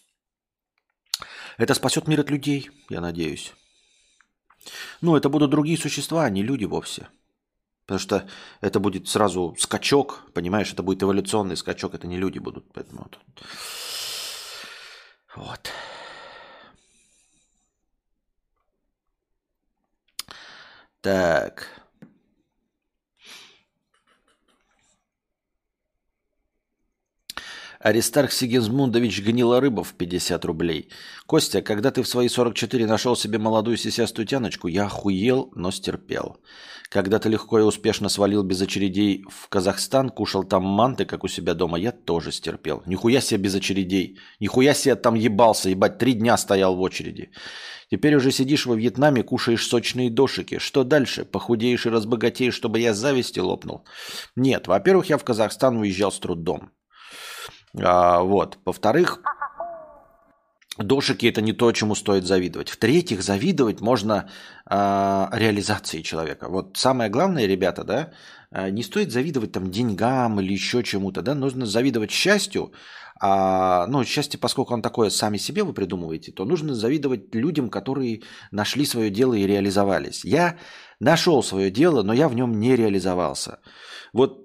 [1.57, 3.53] Это спасет мир от людей, я надеюсь.
[5.01, 7.09] Ну, это будут другие существа, а не люди вовсе.
[7.85, 8.27] Потому что
[8.61, 12.71] это будет сразу скачок, понимаешь, это будет эволюционный скачок, это не люди будут.
[12.73, 13.19] Поэтому вот.
[15.35, 15.71] вот.
[21.01, 21.80] Так.
[27.83, 30.89] Аристарх Сигизмундович Гнилорыбов, 50 рублей.
[31.25, 36.37] Костя, когда ты в свои 44 нашел себе молодую сисястую тяночку, я охуел, но стерпел.
[36.89, 41.27] Когда ты легко и успешно свалил без очередей в Казахстан, кушал там манты, как у
[41.27, 42.83] себя дома, я тоже стерпел.
[42.85, 44.19] Нихуя себе без очередей.
[44.39, 47.31] Нихуя себе там ебался, ебать, три дня стоял в очереди.
[47.89, 50.59] Теперь уже сидишь во Вьетнаме, кушаешь сочные дошики.
[50.59, 51.25] Что дальше?
[51.25, 53.85] Похудеешь и разбогатеешь, чтобы я зависти лопнул?
[54.35, 56.71] Нет, во-первых, я в Казахстан уезжал с трудом.
[57.79, 58.57] А, вот.
[58.65, 59.21] Во-вторых,
[60.77, 62.69] дошики это не то, чему стоит завидовать.
[62.69, 64.29] В-третьих, завидовать можно
[64.65, 66.49] а, реализации человека.
[66.49, 68.11] Вот самое главное, ребята, да,
[68.51, 72.73] а, не стоит завидовать там деньгам или еще чему-то, да, нужно завидовать счастью,
[73.23, 78.23] а, ну, счастье, поскольку он такое сами себе вы придумываете, то нужно завидовать людям, которые
[78.51, 80.25] нашли свое дело и реализовались.
[80.25, 80.57] Я
[80.99, 83.59] нашел свое дело, но я в нем не реализовался.
[84.11, 84.40] Вот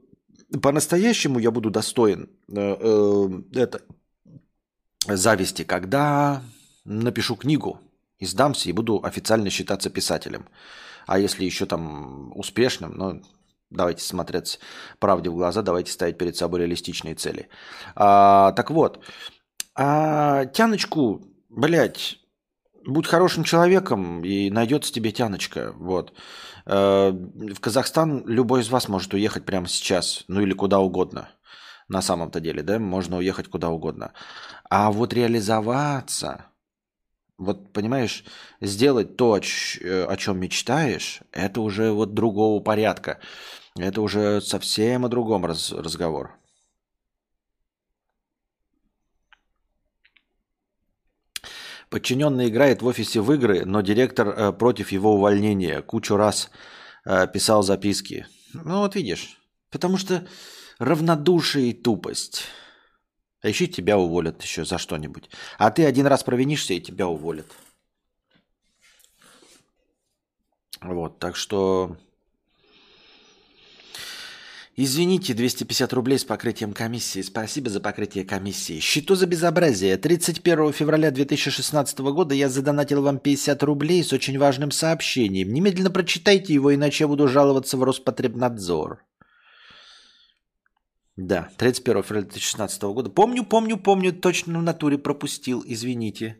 [0.62, 3.82] по-настоящему я буду достоин э, э, это,
[5.06, 6.42] зависти, когда
[6.84, 7.80] напишу книгу,
[8.18, 10.46] издамся и буду официально считаться писателем.
[11.06, 13.22] А если еще там успешным, ну,
[13.70, 14.58] давайте смотреть
[14.98, 17.48] правде в глаза, давайте ставить перед собой реалистичные цели.
[17.94, 19.04] А, так вот,
[19.74, 22.18] а тяночку, блядь,
[22.86, 25.72] будь хорошим человеком, и найдется тебе тяночка.
[25.76, 26.12] Вот.
[26.66, 31.28] Э, в Казахстан любой из вас может уехать прямо сейчас, ну или куда угодно.
[31.88, 34.12] На самом-то деле, да, можно уехать куда угодно.
[34.68, 36.46] А вот реализоваться,
[37.38, 38.24] вот понимаешь,
[38.60, 39.40] сделать то, о
[40.16, 43.20] чем мечтаешь, это уже вот другого порядка.
[43.78, 46.36] Это уже совсем о другом раз, разговор.
[51.96, 55.80] Подчиненный играет в офисе в игры, но директор э, против его увольнения.
[55.80, 56.50] Кучу раз
[57.06, 58.26] э, писал записки.
[58.52, 59.40] Ну вот видишь.
[59.70, 60.28] Потому что
[60.78, 62.42] равнодушие и тупость.
[63.40, 65.30] А еще тебя уволят еще за что-нибудь.
[65.56, 67.46] А ты один раз провинишься, и тебя уволят.
[70.82, 71.96] Вот, так что
[74.78, 77.22] Извините, 250 рублей с покрытием комиссии.
[77.22, 78.80] Спасибо за покрытие комиссии.
[78.80, 79.96] Что за безобразие?
[79.96, 85.54] 31 февраля 2016 года я задонатил вам 50 рублей с очень важным сообщением.
[85.54, 89.02] Немедленно прочитайте его, иначе я буду жаловаться в Роспотребнадзор.
[91.16, 93.08] Да, 31 февраля 2016 года.
[93.08, 96.36] Помню, помню, помню, точно в натуре пропустил, извините.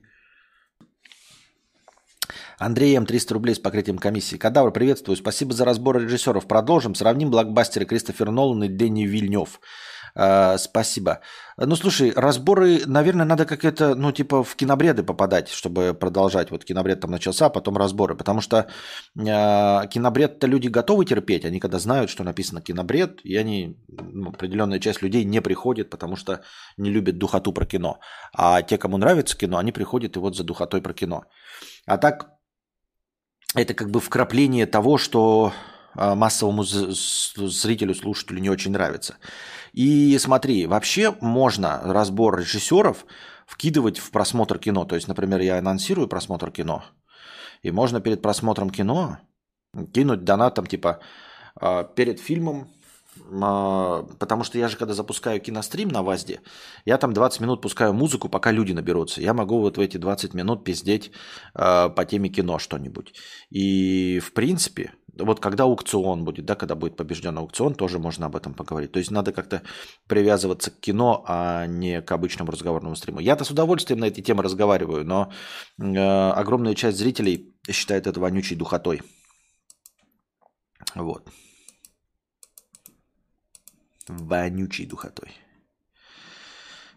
[2.58, 3.04] Андрей М.
[3.04, 4.36] 300 рублей с покрытием комиссии.
[4.36, 5.16] Кадавр, приветствую.
[5.16, 6.46] Спасибо за разбор режиссеров.
[6.46, 6.94] Продолжим.
[6.94, 9.60] Сравним блокбастеры Кристофер Нолан и Дэнни Вильнев.
[10.16, 11.20] Uh, спасибо.
[11.58, 16.50] Ну, слушай, разборы, наверное, надо как это, ну, типа в кинобреды попадать, чтобы продолжать.
[16.50, 18.14] Вот кинобред там начался, а потом разборы.
[18.14, 18.66] Потому что
[19.18, 21.44] uh, кинобред-то люди готовы терпеть.
[21.44, 26.16] Они когда знают, что написано кинобред, и они, ну, определенная часть людей не приходит, потому
[26.16, 26.40] что
[26.78, 27.98] не любят духоту про кино.
[28.32, 31.24] А те, кому нравится кино, они приходят и вот за духотой про кино.
[31.84, 32.35] А так
[33.56, 35.52] это как бы вкрапление того, что
[35.94, 39.16] а, массовому зрителю, слушателю не очень нравится.
[39.72, 43.06] И смотри, вообще можно разбор режиссеров
[43.46, 44.84] вкидывать в просмотр кино.
[44.84, 46.84] То есть, например, я анонсирую просмотр кино,
[47.62, 49.18] и можно перед просмотром кино
[49.92, 51.00] кинуть донат там типа
[51.58, 52.68] а, перед фильмом
[54.18, 56.40] потому что я же, когда запускаю кинострим на ВАЗДе,
[56.84, 59.20] я там 20 минут пускаю музыку, пока люди наберутся.
[59.20, 61.10] Я могу вот в эти 20 минут пиздеть
[61.54, 63.14] э, по теме кино что-нибудь.
[63.50, 68.36] И, в принципе, вот когда аукцион будет, да, когда будет побежден аукцион, тоже можно об
[68.36, 68.92] этом поговорить.
[68.92, 69.62] То есть надо как-то
[70.06, 73.20] привязываться к кино, а не к обычному разговорному стриму.
[73.20, 75.32] Я-то с удовольствием на эти темы разговариваю, но
[75.78, 79.02] э, огромная часть зрителей считает это вонючей духотой.
[80.94, 81.28] Вот
[84.08, 85.32] вонючей духотой.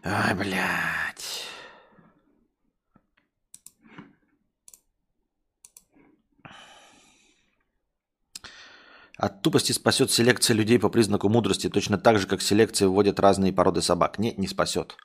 [0.02, 1.46] Ай, блядь.
[9.16, 13.52] От тупости спасет селекция людей по признаку мудрости, точно так же, как селекция вводит разные
[13.52, 14.18] породы собак.
[14.18, 14.96] Нет, не спасет.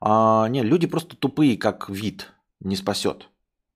[0.00, 2.32] А, нет, люди просто тупые, как вид.
[2.58, 3.28] Не спасет.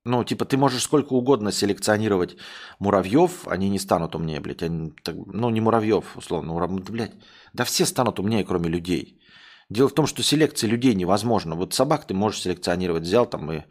[0.08, 2.36] Ну, типа, ты можешь сколько угодно селекционировать
[2.78, 4.62] муравьев, они не станут умнее, блядь.
[4.62, 4.94] Они,
[5.26, 6.52] ну, не муравьев, условно.
[6.52, 6.70] Мурав...
[6.70, 7.12] Блядь,
[7.52, 9.20] да все станут умнее, кроме людей.
[9.68, 11.56] Дело в том, что селекция людей невозможна.
[11.56, 13.64] Вот собак ты можешь селекционировать, взял там и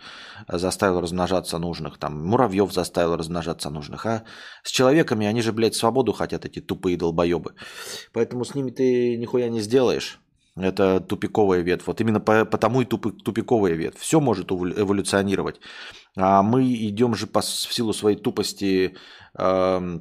[0.48, 4.06] заставил размножаться нужных, там муравьев заставил размножаться нужных.
[4.06, 4.24] А
[4.62, 7.56] с человеками они же, блядь, свободу хотят, эти тупые долбоебы.
[8.14, 10.20] Поэтому с ними ты нихуя не сделаешь.
[10.60, 11.88] Это тупиковая ветвь.
[11.88, 14.00] Вот именно по, потому и тупи, тупиковая ветвь.
[14.00, 15.60] Все может эволюционировать.
[16.18, 18.96] А мы идем же по, в силу своей тупости
[19.38, 20.00] э,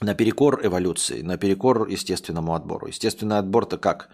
[0.00, 2.88] наперекор эволюции, наперекор естественному отбору.
[2.88, 4.10] Естественный отбор-то как?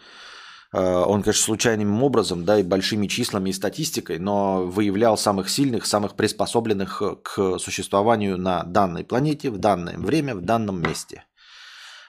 [0.72, 5.86] Э, он, конечно, случайным образом, да, и большими числами и статистикой, но выявлял самых сильных,
[5.86, 11.24] самых приспособленных к существованию на данной планете, в данное время, в данном месте.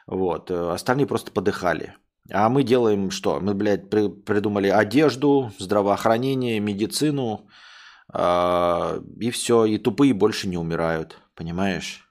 [0.05, 0.51] Вот.
[0.51, 1.95] Э, остальные просто подыхали.
[2.31, 3.39] А мы делаем что?
[3.39, 7.47] Мы, блядь, при, придумали одежду, здравоохранение, медицину,
[8.13, 12.07] э, и все, и тупые больше не умирают, понимаешь?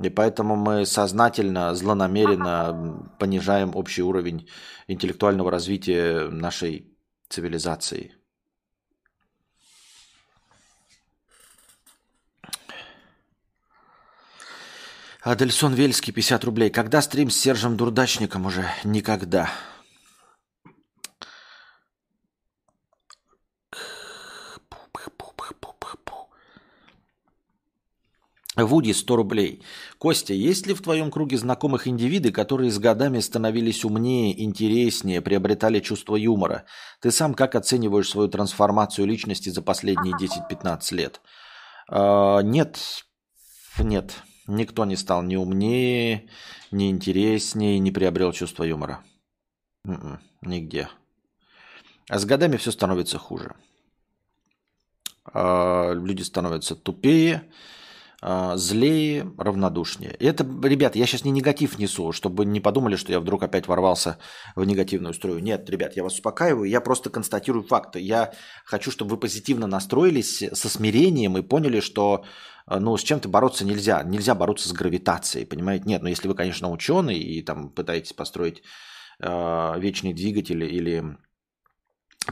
[0.00, 4.48] И поэтому мы сознательно, злонамеренно понижаем общий уровень
[4.88, 6.96] интеллектуального развития нашей
[7.28, 8.16] цивилизации.
[15.22, 16.70] Адельсон Вельский, 50 рублей.
[16.70, 18.66] Когда стрим с Сержем Дурдачником уже?
[18.82, 19.48] Никогда.
[28.54, 29.62] Вуди 100 рублей.
[29.98, 35.80] Костя, есть ли в твоем круге знакомых индивиды, которые с годами становились умнее, интереснее, приобретали
[35.80, 36.64] чувство юмора?
[37.00, 41.20] Ты сам как оцениваешь свою трансформацию личности за последние 10-15 лет?
[41.88, 42.78] А, нет,
[43.78, 44.12] нет.
[44.46, 46.28] Никто не стал ни умнее,
[46.70, 49.04] ни интереснее, не приобрел чувство юмора.
[49.84, 50.88] М-м, нигде.
[52.08, 53.54] А с годами все становится хуже.
[55.24, 57.48] А, люди становятся тупее,
[58.22, 60.14] злее, равнодушнее.
[60.18, 63.66] И это, ребят, я сейчас не негатив несу, чтобы не подумали, что я вдруг опять
[63.66, 64.18] ворвался
[64.54, 65.40] в негативную струю.
[65.40, 67.98] Нет, ребят, я вас успокаиваю, я просто констатирую факты.
[67.98, 68.32] Я
[68.64, 72.24] хочу, чтобы вы позитивно настроились со смирением и поняли, что
[72.66, 74.02] а, ну, с чем-то бороться нельзя.
[74.04, 75.84] Нельзя бороться с гравитацией, понимаете?
[75.86, 78.62] Нет, но если вы, конечно, ученый и там пытаетесь построить
[79.20, 81.16] э, вечный двигатель или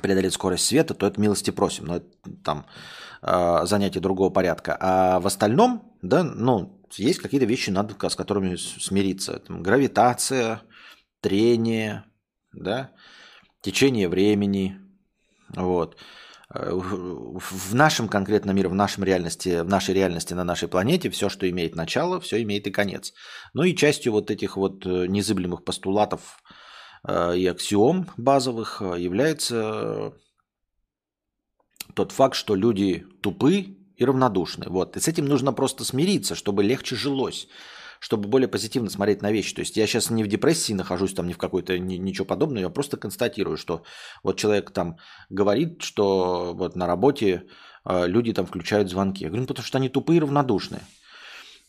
[0.03, 1.87] преодолеть скорость света, то это милости просим.
[1.87, 2.07] Но это
[2.44, 2.66] там
[3.22, 4.76] э, занятие другого порядка.
[4.80, 9.38] А в остальном, да, ну, есть какие-то вещи, надо, с которыми смириться.
[9.38, 10.62] Там, гравитация,
[11.20, 12.04] трение,
[12.52, 12.90] да,
[13.62, 14.80] течение времени,
[15.54, 15.96] вот.
[16.52, 21.28] Э, в нашем конкретном мире, в нашем реальности, в нашей реальности на нашей планете все,
[21.28, 23.12] что имеет начало, все имеет и конец.
[23.54, 26.42] Ну и частью вот этих вот э, незыблемых постулатов
[27.06, 30.12] э, и аксиом базовых является
[31.94, 34.66] тот факт, что люди тупы и равнодушны.
[34.68, 34.96] Вот.
[34.96, 37.48] И с этим нужно просто смириться, чтобы легче жилось,
[37.98, 39.55] чтобы более позитивно смотреть на вещи.
[39.55, 42.62] То есть я сейчас не в депрессии нахожусь, там ни в какой-то ни, ничего подобного,
[42.62, 43.83] я просто констатирую, что
[44.22, 44.96] вот человек там
[45.29, 47.44] говорит, что вот на работе
[47.85, 49.24] э, люди там включают звонки.
[49.24, 50.83] Я говорю, ну, потому что они тупые и равнодушные.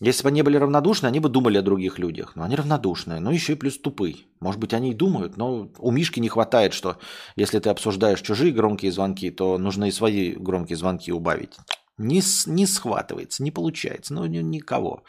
[0.01, 2.35] Если бы они были равнодушны, они бы думали о других людях.
[2.35, 4.15] Но они равнодушные, но еще и плюс тупые.
[4.39, 6.97] Может быть, они и думают, но у Мишки не хватает, что
[7.35, 11.55] если ты обсуждаешь чужие громкие звонки, то нужно и свои громкие звонки убавить.
[11.99, 15.03] Не, не схватывается, не получается, ну никого.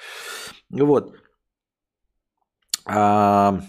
[0.69, 1.15] Вот.
[2.85, 3.63] А,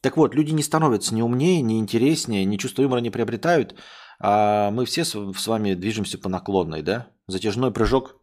[0.00, 3.76] так вот, люди не становятся ни умнее, ни интереснее, ни чувство юмора не приобретают,
[4.18, 7.06] а мы все с, с вами движемся по наклонной, да?
[7.28, 8.16] Затяжной прыжок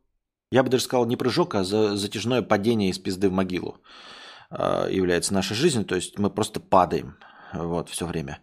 [0.52, 3.78] я бы даже сказал не прыжок, а за затяжное падение из пизды в могилу
[4.50, 5.86] а, является нашей жизнью.
[5.86, 7.18] То есть мы просто падаем
[7.54, 8.40] вот, все время.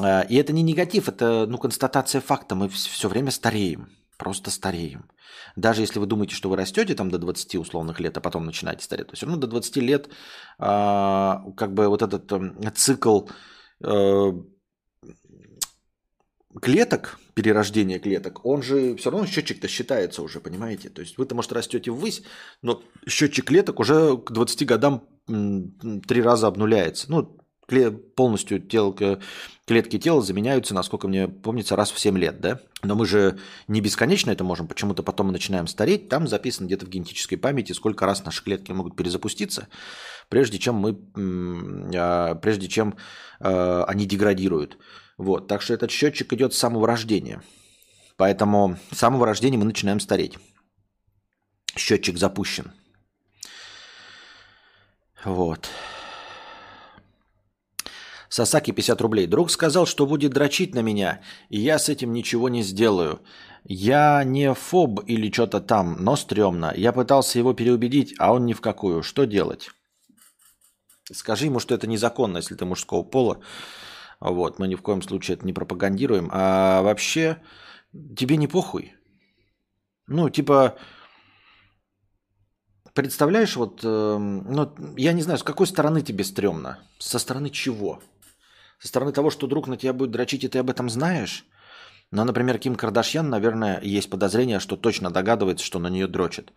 [0.00, 2.56] А, и это не негатив, это ну, констатация факта.
[2.56, 5.08] Мы все время стареем, просто стареем.
[5.54, 8.84] Даже если вы думаете, что вы растете там до 20 условных лет, а потом начинаете
[8.84, 10.08] стареть, то все равно до 20 лет
[10.58, 13.28] а, как бы вот этот эм, цикл
[13.84, 14.32] э,
[16.60, 20.90] клеток, перерождение клеток, он же все равно счетчик-то считается уже, понимаете?
[20.90, 22.22] То есть вы-то, может, растете ввысь,
[22.60, 27.10] но счетчик клеток уже к 20 годам три раза обнуляется.
[27.10, 27.38] Ну,
[28.16, 28.96] полностью тел,
[29.66, 32.60] клетки тела заменяются, насколько мне помнится, раз в 7 лет, да?
[32.82, 36.86] Но мы же не бесконечно это можем, почему-то потом мы начинаем стареть, там записано где-то
[36.86, 39.68] в генетической памяти, сколько раз наши клетки могут перезапуститься,
[40.28, 40.98] прежде чем мы,
[41.96, 42.96] а, прежде чем
[43.40, 44.78] а, они деградируют.
[45.18, 47.42] Вот, так что этот счетчик идет с самого рождения.
[48.16, 50.38] Поэтому с самого рождения мы начинаем стареть.
[51.76, 52.72] Счетчик запущен.
[55.24, 55.68] Вот.
[58.28, 59.26] Сасаки 50 рублей.
[59.26, 63.20] Друг сказал, что будет дрочить на меня, и я с этим ничего не сделаю.
[63.64, 66.72] Я не фоб или что-то там, но стрёмно.
[66.74, 69.02] Я пытался его переубедить, а он ни в какую.
[69.02, 69.68] Что делать?
[71.12, 73.40] Скажи ему, что это незаконно, если ты мужского пола.
[74.30, 76.28] Вот, мы ни в коем случае это не пропагандируем.
[76.32, 77.38] А вообще,
[78.16, 78.94] тебе не похуй.
[80.06, 80.76] Ну, типа,
[82.94, 86.78] представляешь, вот, э, ну, я не знаю, с какой стороны тебе стрёмно?
[86.98, 88.00] Со стороны чего?
[88.78, 91.44] Со стороны того, что друг на тебя будет дрочить, и ты об этом знаешь.
[92.12, 96.52] Но, например, Ким Кардашьян, наверное, есть подозрение, что точно догадывается, что на нее дрочит.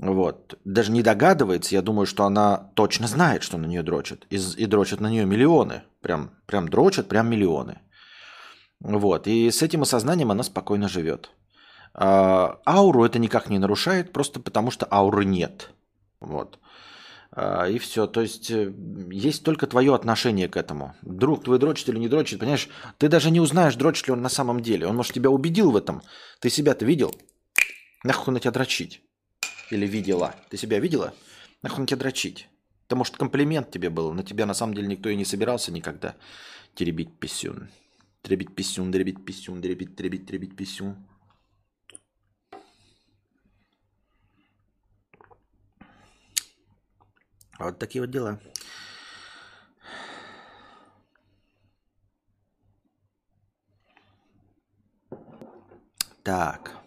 [0.00, 0.58] Вот.
[0.64, 4.26] Даже не догадывается, я думаю, что она точно знает, что на нее дрочат.
[4.30, 5.82] И, и дрочат на нее миллионы.
[6.00, 7.80] Прям, прям дрочат, прям миллионы.
[8.80, 9.26] Вот.
[9.26, 11.30] И с этим осознанием она спокойно живет.
[11.92, 15.70] А, ауру это никак не нарушает, просто потому что ауры нет.
[16.18, 16.58] Вот.
[17.32, 18.06] А, и все.
[18.06, 18.72] То есть э,
[19.10, 20.94] есть только твое отношение к этому.
[21.02, 22.70] Друг твой дрочит или не дрочит, понимаешь?
[22.96, 24.86] Ты даже не узнаешь, дрочит ли он на самом деле.
[24.86, 26.00] Он, может, тебя убедил в этом.
[26.40, 27.14] Ты себя-то видел?
[28.02, 29.02] Нахуй на тебя дрочить?
[29.70, 30.34] Или видела?
[30.48, 31.14] Ты себя видела?
[31.62, 32.48] Нахуй на тебя дрочить?
[32.86, 34.12] Это, может, комплимент тебе был.
[34.12, 36.16] На тебя на самом деле никто и не собирался никогда
[36.74, 37.68] теребить писюн.
[38.22, 40.96] Требить писюн, требить писюн, требить, требить, требить писюн.
[47.58, 48.40] Вот такие вот дела.
[56.24, 56.79] Так.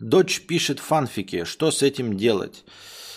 [0.00, 1.44] Дочь пишет фанфики.
[1.44, 2.64] Что с этим делать?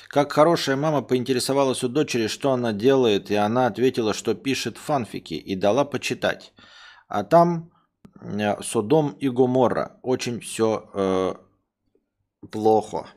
[0.08, 5.36] Как хорошая мама поинтересовалась у дочери, что она делает, и она ответила, что пишет фанфики,
[5.36, 6.54] и дала почитать.
[7.08, 7.72] А там
[8.20, 10.00] э, Содом и Гоморра.
[10.02, 11.34] Очень все э,
[12.50, 13.08] плохо.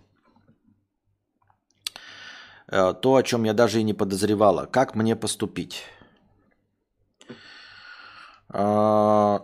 [2.69, 4.67] Э, то, о чем я даже и не подозревала.
[4.67, 5.83] Как мне поступить?
[8.53, 9.39] Э,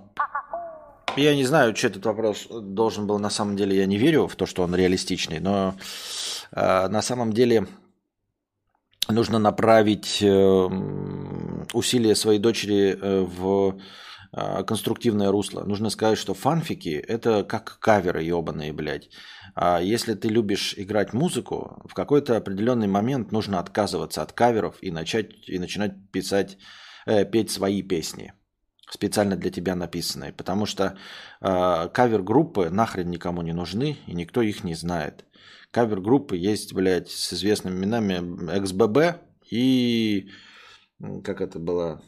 [1.20, 3.76] я не знаю, что этот вопрос должен был на самом деле.
[3.76, 5.74] Я не верю в то, что он реалистичный, но
[6.52, 7.66] э, на самом деле
[9.08, 10.68] нужно направить э,
[11.72, 13.80] усилия своей дочери э, в
[14.32, 15.64] э, конструктивное русло.
[15.64, 19.10] Нужно сказать, что фанфики– это как каверы ебаные, блядь.
[19.54, 24.90] А если ты любишь играть музыку, в какой-то определенный момент нужно отказываться от каверов и
[24.90, 26.56] начать и начинать писать,
[27.06, 28.32] э, петь свои песни–
[28.90, 30.98] специально для тебя написанные, потому что
[31.40, 35.24] э, кавер-группы нахрен никому не нужны, и никто их не знает.
[35.70, 38.14] Кавер-группы есть, блядь, с известными именами
[38.58, 39.20] XBB
[39.50, 40.30] и...
[41.24, 42.02] Как это было?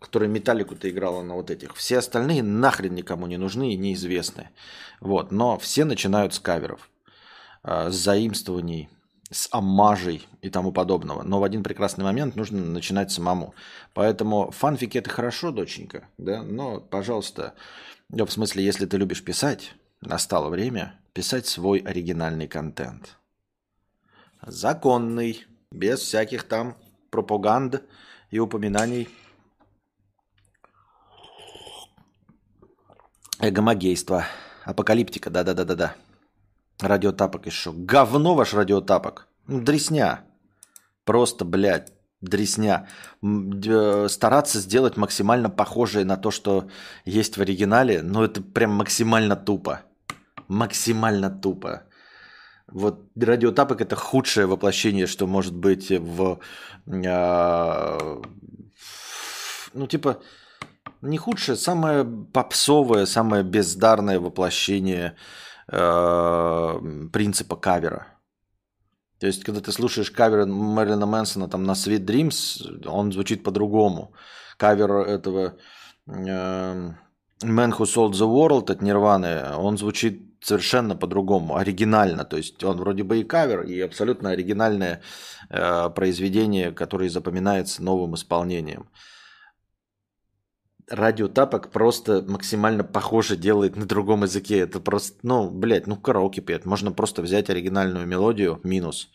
[0.00, 1.76] Которая Металлику-то играла на вот этих.
[1.76, 4.50] Все остальные нахрен никому не нужны и неизвестны.
[5.00, 5.30] Вот.
[5.30, 6.90] Но все начинают с каверов,
[7.62, 8.88] э, с заимствований,
[9.32, 11.22] с амажей и тому подобного.
[11.22, 13.54] Но в один прекрасный момент нужно начинать самому.
[13.94, 17.54] Поэтому фанфики это хорошо, доченька, да, но, пожалуйста,
[18.08, 23.16] в смысле, если ты любишь писать, настало время писать свой оригинальный контент.
[24.42, 26.76] Законный, без всяких там
[27.10, 27.82] пропаганд
[28.30, 29.08] и упоминаний
[33.38, 34.26] эгомогейства.
[34.64, 35.96] Апокалиптика, да-да-да-да-да.
[36.82, 37.72] Радиотапок еще.
[37.72, 39.28] Говно ваш радиотапок.
[39.46, 40.24] Дресня.
[41.04, 42.88] Просто, блядь, дресня.
[44.08, 46.68] Стараться сделать максимально похожее на то, что
[47.04, 49.82] есть в оригинале, но это прям максимально тупо.
[50.48, 51.84] Максимально тупо.
[52.66, 56.40] Вот радиотапок это худшее воплощение, что может быть в...
[56.86, 58.22] Э,
[59.74, 60.20] ну, типа,
[61.00, 65.16] не худшее, самое попсовое, самое бездарное воплощение Э,
[65.72, 68.06] принципа кавера.
[69.18, 74.12] То есть, когда ты слушаешь кавер Мэрилина Мэнсона там на Sweet Dreams, он звучит по-другому.
[74.58, 75.56] Кавер этого
[76.06, 76.96] э, Man
[77.42, 82.24] Who Sold the World от Нирваны, он звучит совершенно по-другому, оригинально.
[82.24, 85.00] То есть он вроде бы и кавер, и абсолютно оригинальное
[85.48, 88.88] э, произведение, которое запоминается новым исполнением
[90.88, 94.58] радиотапок просто максимально похоже делает на другом языке.
[94.58, 96.64] Это просто, ну, блядь, ну караоке петь.
[96.64, 99.10] Можно просто взять оригинальную мелодию, минус,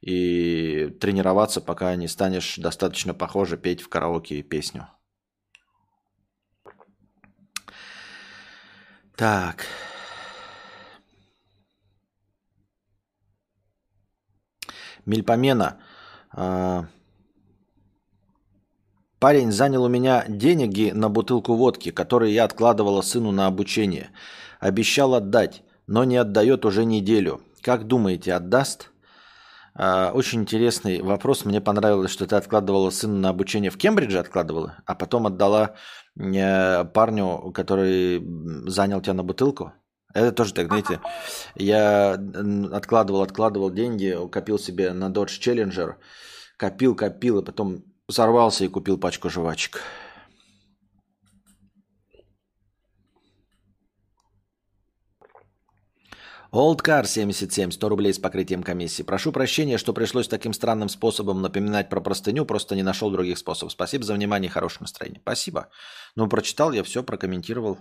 [0.00, 4.88] и тренироваться, пока не станешь достаточно похоже петь в караоке песню.
[9.16, 9.64] Так.
[15.06, 15.80] Мельпомена.
[19.18, 24.10] Парень занял у меня деньги на бутылку водки, которые я откладывала сыну на обучение.
[24.60, 27.40] Обещал отдать, но не отдает уже неделю.
[27.62, 28.90] Как думаете, отдаст?
[29.74, 31.46] А, очень интересный вопрос.
[31.46, 35.74] Мне понравилось, что ты откладывала сыну на обучение в Кембридже, откладывала, а потом отдала
[36.18, 38.22] э, парню, который
[38.68, 39.72] занял тебя на бутылку.
[40.12, 41.00] Это тоже так, знаете,
[41.56, 42.18] я
[42.72, 45.94] откладывал, откладывал деньги, копил себе на Dodge Challenger,
[46.56, 49.82] копил, копил, и потом Сорвался и купил пачку жвачек.
[56.52, 59.02] Олдкар 77, 100 рублей с покрытием комиссии.
[59.02, 63.72] Прошу прощения, что пришлось таким странным способом напоминать про простыню, просто не нашел других способов.
[63.72, 65.20] Спасибо за внимание и хорошее настроение.
[65.20, 65.68] Спасибо.
[66.14, 67.78] Ну, прочитал я все, прокомментировал.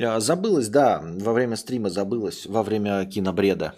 [0.00, 3.74] А, забылось, да, во время стрима забылось, во время кинобреда.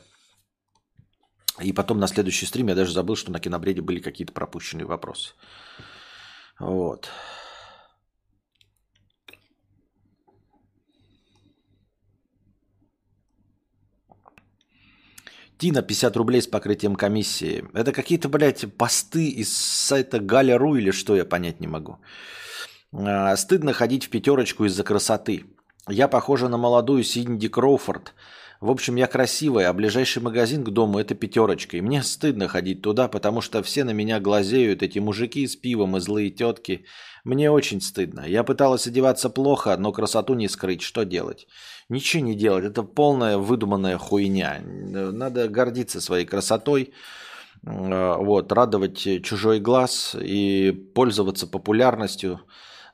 [1.60, 5.34] И потом на следующий стрим я даже забыл, что на кинобреде были какие-то пропущенные вопросы.
[6.58, 7.10] Вот.
[15.58, 17.64] Тина 50 рублей с покрытием комиссии.
[17.74, 21.98] Это какие-то, блядь, посты из сайта Галя.ру или что, я понять не могу.
[22.92, 25.44] А, стыдно ходить в пятерочку из-за красоты.
[25.88, 28.14] Я похожа на молодую Синди Кроуфорд.
[28.64, 31.76] В общем, я красивая, а ближайший магазин к дому– это пятерочка.
[31.76, 35.98] И мне стыдно ходить туда, потому что все на меня глазеют, эти мужики с пивом
[35.98, 36.86] и злые тетки.
[37.24, 38.24] Мне очень стыдно.
[38.26, 40.80] Я пыталась одеваться плохо, но красоту не скрыть.
[40.80, 41.46] Что делать?
[41.90, 42.64] Ничего не делать.
[42.64, 44.62] Это полная выдуманная хуйня.
[44.62, 46.94] Надо гордиться своей красотой,
[47.66, 52.40] э, вот, радовать чужой глаз и пользоваться популярностью.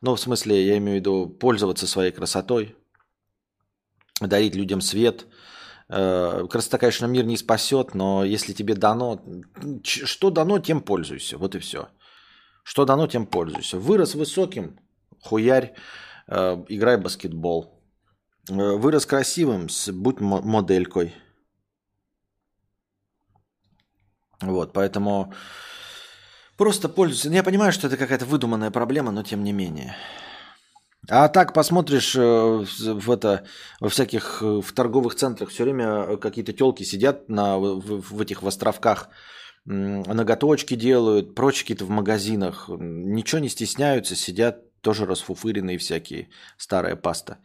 [0.01, 2.75] Ну, в смысле, я имею в виду пользоваться своей красотой,
[4.21, 5.27] дарить людям свет.
[5.93, 9.21] Э, красота, конечно, мир не спасет, но если тебе дано,
[9.83, 11.37] что дано, тем пользуйся.
[11.37, 11.89] Вот и все.
[12.63, 13.79] Что дано, тем пользуйся.
[13.79, 14.79] Вырос высоким,
[15.21, 15.75] хуярь,
[16.29, 17.83] э, играй в баскетбол.
[18.49, 21.13] Э, вырос красивым, будь моделькой.
[24.43, 25.35] Вот, поэтому
[26.57, 27.29] просто пользуйся.
[27.29, 29.97] Ну, я понимаю, что это какая-то выдуманная проблема, но тем не менее.
[31.11, 33.45] А так посмотришь э, в это
[33.81, 38.43] во всяких э, в торговых центрах все время какие-то телки сидят на в, в этих
[38.43, 39.09] в островках,
[39.65, 47.39] ноготочки делают, прочки-то в магазинах, ничего не стесняются, сидят тоже расфуфыренные всякие, старая паста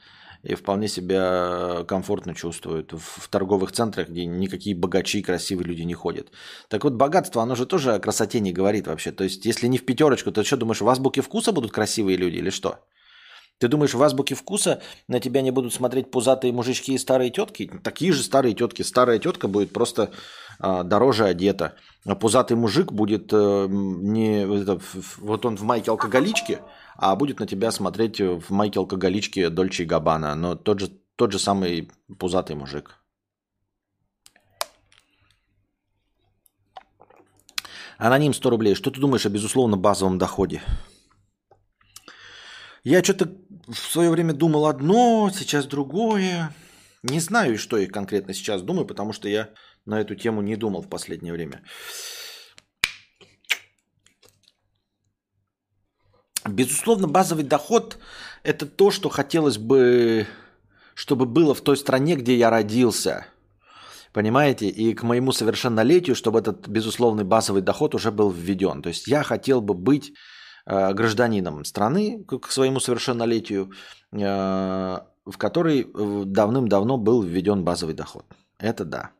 [0.44, 5.96] и вполне себя комфортно чувствуют в торговых центрах, где никакие богачи и красивые люди не
[5.96, 6.28] ходят.
[6.70, 9.12] Так вот, богатство, оно же тоже о красоте не говорит вообще.
[9.12, 12.36] То есть, если не в пятерочку, то что, думаешь, в азбуке вкуса будут красивые люди
[12.36, 12.80] или что?
[13.58, 17.72] Ты думаешь, в азбуке вкуса на тебя не будут смотреть пузатые мужички и старые тетки?
[17.84, 18.82] Такие же старые тетки.
[18.82, 20.12] Старая тетка будет просто
[20.60, 21.76] а, дороже одета.
[22.06, 24.44] А пузатый мужик будет а, не...
[24.44, 24.80] Это,
[25.18, 26.60] вот он в майке алкоголички,
[26.98, 31.32] а будет на тебя смотреть в майке алкоголичке Дольче и Габбана, но тот же, тот
[31.32, 31.90] же самый
[32.20, 33.00] пузатый мужик.
[37.98, 38.76] Аноним 100 рублей.
[38.76, 40.62] Что ты думаешь о безусловно базовом доходе?
[42.86, 43.32] Я что-то
[43.68, 46.54] в свое время думал одно, сейчас другое.
[47.04, 49.50] Не знаю, что я конкретно сейчас думаю, потому что я
[49.86, 51.64] на эту тему не думал в последнее время.
[56.48, 57.98] Безусловно, базовый доход–
[58.44, 60.28] это то, что хотелось бы,
[60.94, 63.26] чтобы было в той стране, где я родился.
[64.14, 64.68] Понимаете?
[64.70, 68.84] И к моему совершеннолетию, чтобы этот безусловный базовый доход уже был введен.
[68.84, 70.14] То есть я хотел бы быть
[70.66, 73.72] гражданином страны к своему совершеннолетию,
[74.12, 78.26] э, в которой э, давным-давно был введен базовый доход.
[78.60, 79.12] Это да.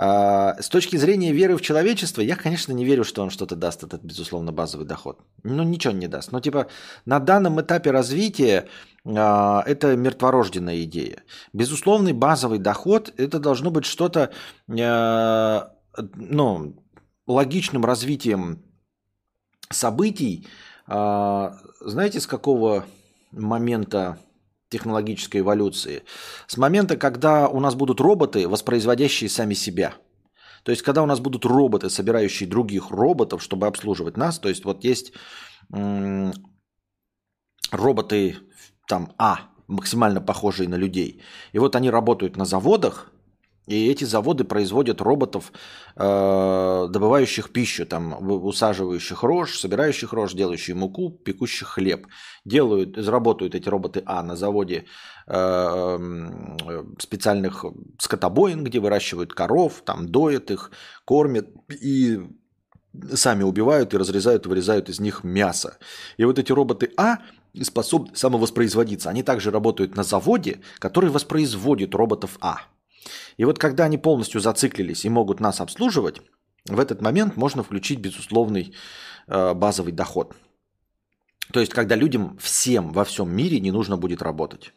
[0.00, 3.82] А, с точки зрения веры в человечество, я, конечно, не верю, что он что-то даст,
[3.82, 5.18] этот, безусловно, базовый доход.
[5.42, 6.30] Ну, ничего не даст.
[6.30, 6.68] Но, типа,
[7.04, 8.68] на данном этапе развития
[9.04, 11.24] а, это мертворожденная идея.
[11.52, 14.30] Безусловный базовый доход– это должно быть что-то,
[14.70, 15.72] а,
[16.14, 16.76] ну,
[17.26, 18.62] логичным развитием
[19.70, 20.46] событий.
[20.86, 22.84] Знаете, с какого
[23.32, 24.18] момента
[24.70, 26.02] технологической эволюции.
[26.46, 29.94] С момента, когда у нас будут роботы, воспроизводящие сами себя.
[30.62, 34.38] То есть, когда у нас будут роботы, собирающие других роботов, чтобы обслуживать нас.
[34.38, 35.12] То есть, вот есть
[37.70, 38.36] роботы
[38.86, 41.22] там А, максимально похожие на людей.
[41.52, 43.10] И вот они работают на заводах,
[43.68, 45.52] и эти заводы производят роботов,
[45.96, 48.16] э, добывающих пищу, там,
[48.46, 52.06] усаживающих рожь, собирающих рожь, делающих муку, пекущих хлеб.
[52.46, 54.86] Делают, заработают эти роботы А на заводе
[55.26, 55.98] э,
[56.98, 57.64] специальных
[57.98, 60.70] скотобоин, где выращивают коров, там, доят их,
[61.04, 61.48] кормят
[61.82, 62.20] и
[63.12, 65.76] сами убивают и разрезают вырезают из них мясо.
[66.16, 67.18] И вот эти роботы А
[67.62, 69.10] способны самовоспроизводиться.
[69.10, 72.60] Они также работают на заводе, который воспроизводит роботов А.
[73.36, 76.20] И вот когда они полностью зациклились и могут нас обслуживать,
[76.66, 78.74] в этот момент можно включить безусловный
[79.26, 80.34] э, базовый доход.
[81.52, 84.72] То есть, когда людям всем во всем мире не нужно будет работать.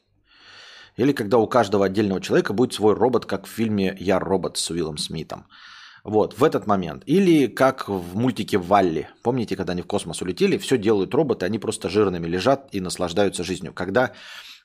[0.98, 4.70] Или когда у каждого отдельного человека будет свой робот, как в фильме «Я робот» с
[4.70, 5.46] Уиллом Смитом.
[6.04, 7.04] Вот, в этот момент.
[7.06, 9.10] Или как в мультике «Валли».
[9.22, 13.44] Помните, когда они в космос улетели, все делают роботы, они просто жирными лежат и наслаждаются
[13.44, 13.74] жизнью.
[13.74, 14.14] Когда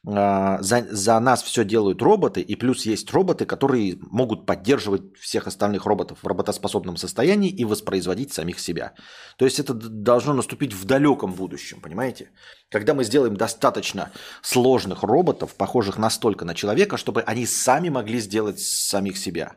[0.07, 5.85] за, за нас все делают роботы, и плюс есть роботы, которые могут поддерживать всех остальных
[5.85, 8.93] роботов в работоспособном состоянии и воспроизводить самих себя.
[9.37, 12.31] То есть это должно наступить в далеком будущем, понимаете?
[12.71, 18.61] Когда мы сделаем достаточно сложных роботов, похожих настолько на человека, чтобы они сами могли сделать
[18.61, 19.57] самих себя.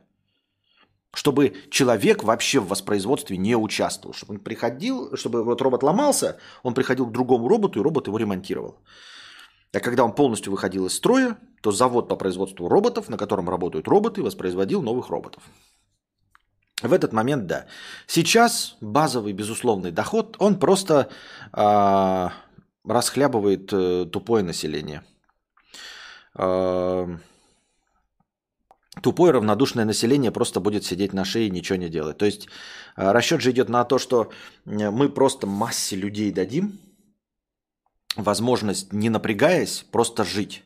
[1.14, 4.16] Чтобы человек вообще в воспроизводстве не участвовал.
[4.16, 8.18] Чтобы он приходил, чтобы вот робот ломался, он приходил к другому роботу, и робот его
[8.18, 8.80] ремонтировал.
[9.74, 13.88] А когда он полностью выходил из строя, то завод по производству роботов, на котором работают
[13.88, 15.44] роботы, воспроизводил новых роботов.
[16.82, 17.66] В этот момент, да.
[18.08, 21.10] Сейчас базовый безусловный доход, он просто
[21.54, 22.30] э,
[22.86, 25.04] расхлябывает э, тупое население.
[26.38, 27.18] Э,
[29.04, 32.18] тупое равнодушное население просто будет сидеть на шее и ничего не делать.
[32.18, 32.48] То есть
[32.96, 34.32] э, расчет же идет на то, что
[34.66, 36.80] мы просто массе людей дадим,
[38.16, 40.64] возможность, не напрягаясь, просто жить.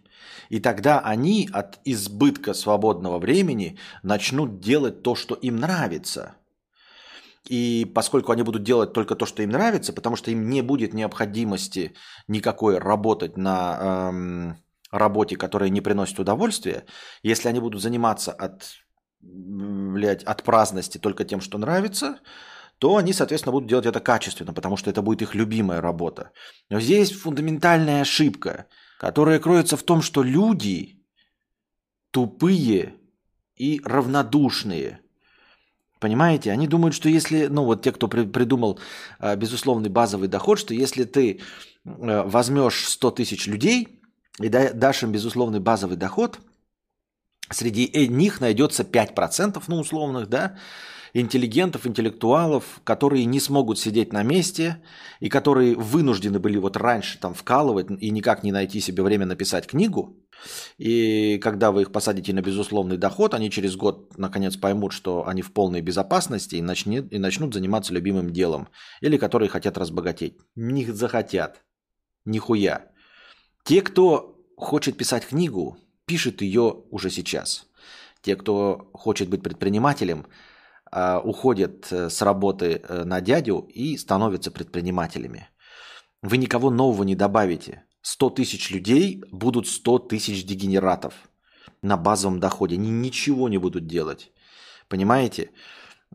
[0.49, 6.35] И тогда они от избытка свободного времени начнут делать то, что им нравится.
[7.47, 10.93] И поскольку они будут делать только то, что им нравится, потому что им не будет
[10.93, 11.93] необходимости
[12.27, 14.57] никакой работать на эм,
[14.91, 16.85] работе, которая не приносит удовольствия,
[17.21, 18.63] если они будут заниматься от,
[19.19, 22.19] блядь, от праздности только тем, что нравится,
[22.79, 26.31] то они, соответственно, будут делать это качественно, потому что это будет их любимая работа.
[26.69, 28.67] Но здесь фундаментальная ошибка,
[28.99, 31.03] которая кроется в том, что люди
[32.11, 32.95] тупые
[33.55, 34.99] и равнодушные.
[35.99, 36.51] Понимаете?
[36.51, 38.79] Они думают, что если, ну вот те, кто при, придумал
[39.19, 41.39] э, безусловный базовый доход, что если ты
[41.85, 44.01] э, возьмешь 100 тысяч людей
[44.39, 46.39] и да, дашь им безусловный базовый доход,
[47.49, 50.57] среди них найдется 5%, ну условных, да,
[51.13, 54.81] интеллигентов, интеллектуалов, которые не смогут сидеть на месте
[55.19, 59.67] и которые вынуждены были вот раньше там вкалывать и никак не найти себе время написать
[59.67, 60.17] книгу.
[60.77, 65.41] И когда вы их посадите на безусловный доход, они через год наконец поймут, что они
[65.41, 68.67] в полной безопасности и, начнет, и начнут заниматься любимым делом.
[68.99, 70.37] Или которые хотят разбогатеть.
[70.55, 71.63] Не захотят.
[72.25, 72.87] Нихуя.
[73.63, 77.67] Те, кто хочет писать книгу, пишет ее уже сейчас.
[78.21, 80.25] Те, кто хочет быть предпринимателем,
[81.23, 85.49] уходят э, с работы э, на дядю и становятся предпринимателями.
[86.21, 87.83] Вы никого нового не добавите.
[88.01, 91.13] 100 тысяч людей будут 100 тысяч дегенератов
[91.81, 92.75] на базовом доходе.
[92.75, 94.31] Они ничего не будут делать.
[94.87, 95.49] Понимаете?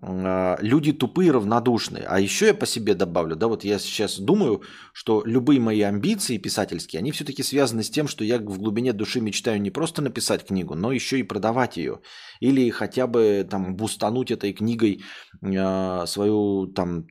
[0.01, 2.05] А, люди тупые, равнодушные.
[2.07, 6.38] А еще я по себе добавлю, да, вот я сейчас думаю, что любые мои амбиции
[6.38, 10.46] писательские, они все-таки связаны с тем, что я в глубине души мечтаю не просто написать
[10.46, 12.01] книгу, но еще и продавать ее.
[12.40, 15.03] Или хотя бы там бустануть этой книгой
[15.42, 17.07] э, свою там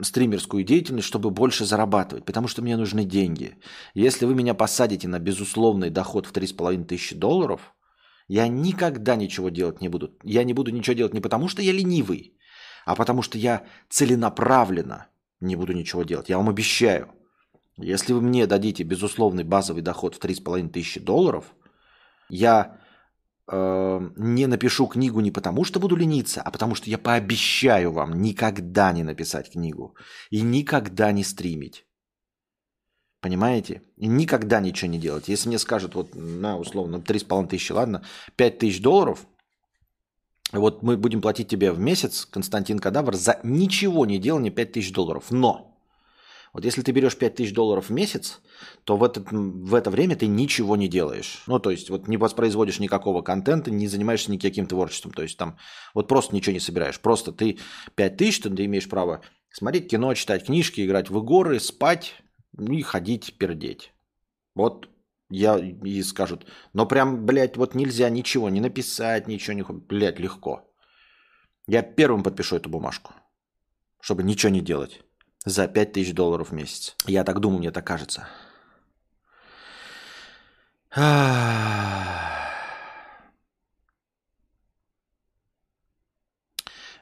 [0.00, 3.56] стримерскую деятельность, чтобы больше зарабатывать, потому что мне нужны деньги.
[3.94, 7.74] Если вы меня посадите на безусловный доход в 3,5 тысячи долларов–
[8.30, 10.08] я никогда ничего делать не буду.
[10.22, 12.38] Я не буду ничего делать не потому, что я ленивый,
[12.86, 15.08] а потому что я целенаправленно
[15.40, 16.28] не буду ничего делать.
[16.28, 17.08] Я вам обещаю.
[17.76, 21.44] Если вы мне дадите безусловный базовый доход в 3,5 тысячи долларов,
[22.28, 22.78] я
[23.48, 28.22] э, не напишу книгу не потому, что буду лениться, а потому что я пообещаю вам
[28.22, 29.96] никогда не написать книгу
[30.30, 31.84] и никогда не стримить.
[33.20, 33.82] Понимаете?
[33.96, 35.28] И никогда ничего не делать.
[35.28, 38.02] Если мне скажут, вот на условно 3,5 тысячи, ладно,
[38.36, 39.26] 5 тысяч долларов,
[40.52, 44.92] вот мы будем платить тебе в месяц, Константин Кадавр, за ничего не делание 5 тысяч
[44.92, 45.26] долларов.
[45.30, 45.70] Но
[46.52, 48.40] вот если ты берешь 5 тысяч долларов в месяц,
[48.84, 51.42] то в, этот, в это время ты ничего не делаешь.
[51.46, 55.12] Ну, то есть вот не воспроизводишь никакого контента, не занимаешься никаким творчеством.
[55.12, 55.58] То есть там
[55.94, 56.98] вот просто ничего не собираешь.
[56.98, 57.58] Просто ты
[57.94, 59.20] 5 тысяч, ты имеешь право
[59.52, 62.14] смотреть кино, читать книжки, играть в игры, спать,
[62.58, 63.92] и ходить пердеть.
[64.54, 64.88] Вот
[65.30, 69.62] я и скажут, но прям, блядь, вот нельзя ничего не написать, ничего не...
[69.62, 70.68] Блядь, легко.
[71.66, 73.14] Я первым подпишу эту бумажку,
[74.00, 75.02] чтобы ничего не делать.
[75.44, 76.96] За 5000 долларов в месяц.
[77.06, 78.28] Я так думаю, мне так кажется.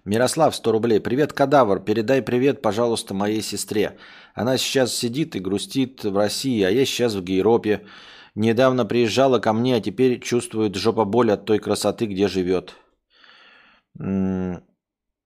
[0.05, 1.01] Мирослав, 100 рублей.
[1.01, 1.81] Привет, кадавр.
[1.81, 3.97] Передай привет, пожалуйста, моей сестре.
[4.35, 7.85] Она сейчас сидит и грустит в России, а я сейчас в Гейропе.
[8.35, 12.77] Недавно приезжала ко мне, а теперь чувствует жопа боль от той красоты, где живет.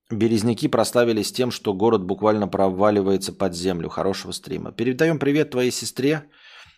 [0.09, 3.89] Березники прославились тем, что город буквально проваливается под землю.
[3.89, 4.71] Хорошего стрима.
[4.71, 6.23] Передаем привет твоей сестре.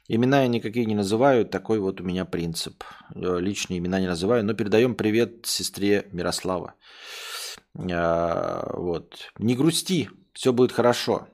[0.07, 2.83] Имена я никакие не называю, такой вот у меня принцип.
[3.15, 6.75] Личные имена не называю, но передаем привет сестре Мирослава.
[7.77, 9.31] А, вот.
[9.37, 11.27] Не грусти, все будет хорошо.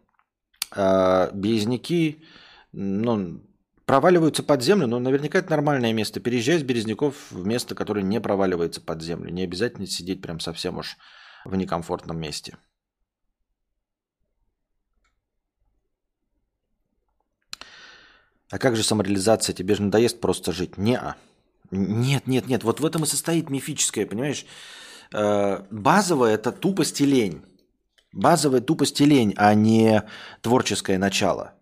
[0.71, 2.23] А, Березники,
[2.71, 3.41] ну,
[3.85, 6.19] проваливаются под землю, но наверняка это нормальное место.
[6.19, 9.31] Переезжай с Березняков в место, которое не проваливается под землю.
[9.31, 10.97] Не обязательно сидеть прям совсем уж
[11.45, 12.57] в некомфортном месте.
[18.49, 19.53] А как же самореализация?
[19.53, 20.77] Тебе же надоест просто жить.
[20.77, 21.15] Не -а.
[21.71, 22.63] Нет, нет, нет.
[22.63, 24.45] Вот в этом и состоит мифическое, понимаешь?
[25.13, 27.41] Э, базовое– это тупость и лень.
[28.13, 30.03] Базовая тупость и лень, а не
[30.41, 31.53] творческое начало.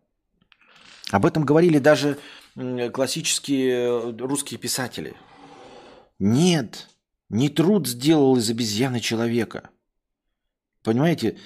[1.12, 2.20] Об этом говорили даже
[2.94, 5.16] классические русские писатели.
[6.18, 6.90] Нет,
[7.30, 9.70] не труд сделал из обезьяны человека.
[10.84, 11.38] Понимаете?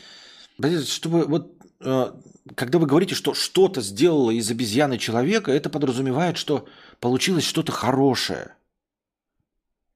[0.86, 2.14] Чтобы вот э,
[2.56, 6.68] когда вы говорите, что что-то сделало из обезьяны человека, это подразумевает, что
[7.00, 8.56] получилось что-то хорошее.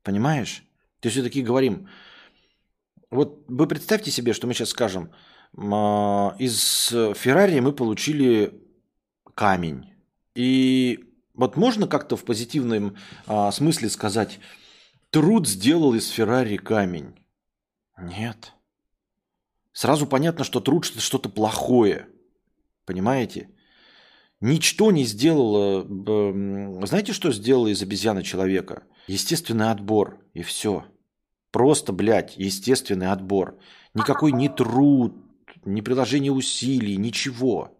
[0.03, 0.66] Понимаешь?
[1.00, 1.89] То есть все-таки говорим,
[3.10, 5.12] вот вы представьте себе, что мы сейчас скажем,
[5.58, 8.54] а, из Феррари мы получили
[9.34, 9.93] камень.
[10.36, 14.39] И вот можно как-то в позитивном а, смысле сказать,
[15.10, 17.16] труд сделал из Феррари камень?
[17.98, 18.54] Нет.
[19.74, 22.08] Сразу понятно, что труд что-то плохое–
[22.88, 23.50] Понимаете?
[24.40, 25.84] Ничто не сделало...
[26.86, 28.84] Знаете, что сделало из обезьяны человека?
[29.08, 30.20] Естественный отбор.
[30.34, 30.86] И все.
[31.52, 33.58] Просто, блядь, естественный отбор.
[33.94, 35.16] Никакой ни труд,
[35.66, 37.76] ни приложение усилий, ничего.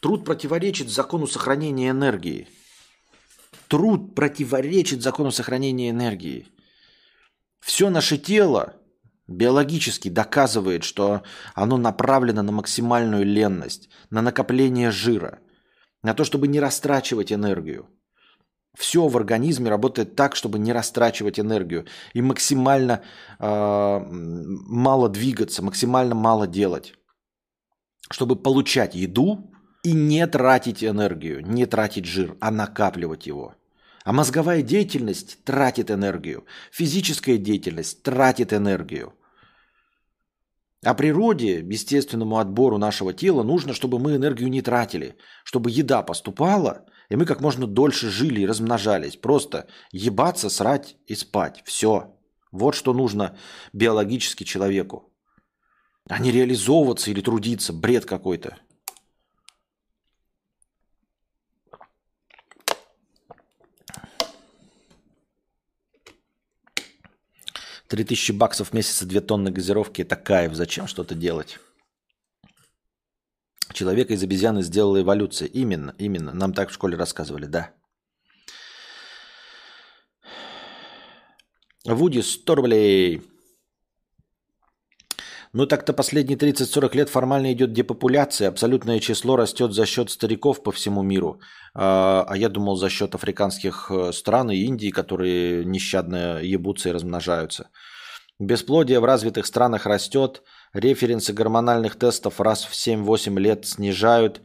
[0.00, 2.48] Труд противоречит закону сохранения энергии.
[3.68, 6.46] Труд противоречит закону сохранения энергии.
[7.60, 8.76] Все наше тело
[9.26, 11.22] биологически доказывает, что
[11.54, 15.40] оно направлено на максимальную ленность, на накопление жира,
[16.02, 17.88] на то, чтобы не растрачивать энергию.
[18.76, 23.02] Все в организме работает так, чтобы не растрачивать энергию и максимально
[23.38, 26.94] э, мало двигаться, максимально мало делать,
[28.10, 29.50] чтобы получать еду
[29.84, 33.54] и не тратить энергию, не тратить жир, а накапливать его.
[34.04, 36.44] А мозговая деятельность тратит энергию.
[36.70, 39.14] Физическая деятельность тратит энергию.
[40.84, 46.84] А природе, естественному отбору нашего тела нужно, чтобы мы энергию не тратили, чтобы еда поступала,
[47.08, 49.16] и мы как можно дольше жили и размножались.
[49.16, 51.62] Просто ебаться, срать и спать.
[51.64, 52.14] Все.
[52.52, 53.38] Вот что нужно
[53.72, 55.10] биологически человеку.
[56.10, 57.72] А не реализовываться или трудиться.
[57.72, 58.58] Бред какой-то.
[67.88, 70.54] 3000 баксов в месяц и 2 тонны газировки– это кайф.
[70.54, 71.58] Зачем что-то делать?
[73.72, 75.48] Человека из обезьяны сделала эволюция.
[75.48, 76.32] Именно, именно.
[76.32, 77.72] Нам так в школе рассказывали, да.
[81.84, 83.22] Вуди 100 рублей.
[85.56, 88.48] Ну так-то последние 30-40 лет формально идет депопуляция.
[88.48, 91.38] Абсолютное число растет за счет стариков по всему миру.
[91.74, 96.92] А, а я думал за счет африканских э, стран и Индии, которые нещадно ебутся и
[96.92, 97.70] размножаются.
[98.40, 100.42] Бесплодие в развитых странах растет.
[100.72, 104.40] Референсы гормональных тестов раз в 7-8 лет снижают.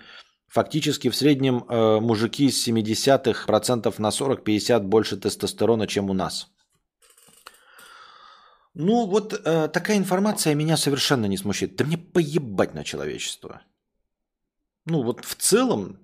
[0.48, 6.52] Фактически в среднем э, мужики с 70-х процентов на 40-50 больше тестостерона, чем у нас.
[8.82, 11.76] Ну, вот э, такая информация меня совершенно не смущает.
[11.76, 13.62] Да мне поебать на человечество.
[14.86, 16.00] Ну, вот в целом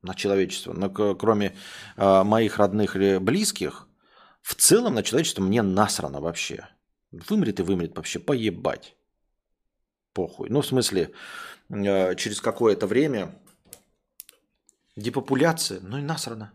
[0.00, 1.54] на человечество, но кроме
[1.98, 3.86] э, моих родных или близких,
[4.40, 6.66] в целом на человечество мне насрано вообще.
[7.10, 8.96] Вымрет и вымрет вообще, поебать.
[10.14, 10.48] Похуй.
[10.48, 11.12] Ну, в смысле,
[11.68, 13.38] э, через какое-то время
[14.96, 16.52] депопуляция, ну и насрано.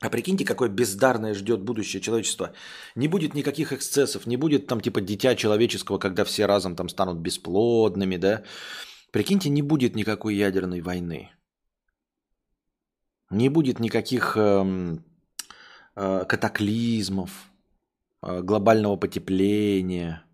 [0.00, 2.52] А прикиньте, какое бездарное ждет будущее человечества.
[2.96, 7.18] Не будет никаких эксцессов, не будет там типа дитя человеческого, когда все разом там станут
[7.18, 8.42] бесплодными, да.
[9.12, 11.30] Прикиньте, не будет никакой ядерной войны.
[13.30, 14.96] Не будет никаких э,
[15.96, 17.30] э, катаклизмов,
[18.22, 20.24] э, глобального потепления.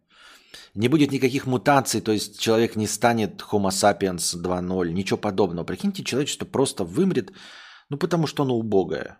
[0.74, 5.66] Не будет никаких мутаций, то есть человек не станет Homo sapiens 2.0, ничего подобного.
[5.66, 7.32] Прикиньте, человечество просто вымрет,
[7.88, 9.18] ну потому что оно убогое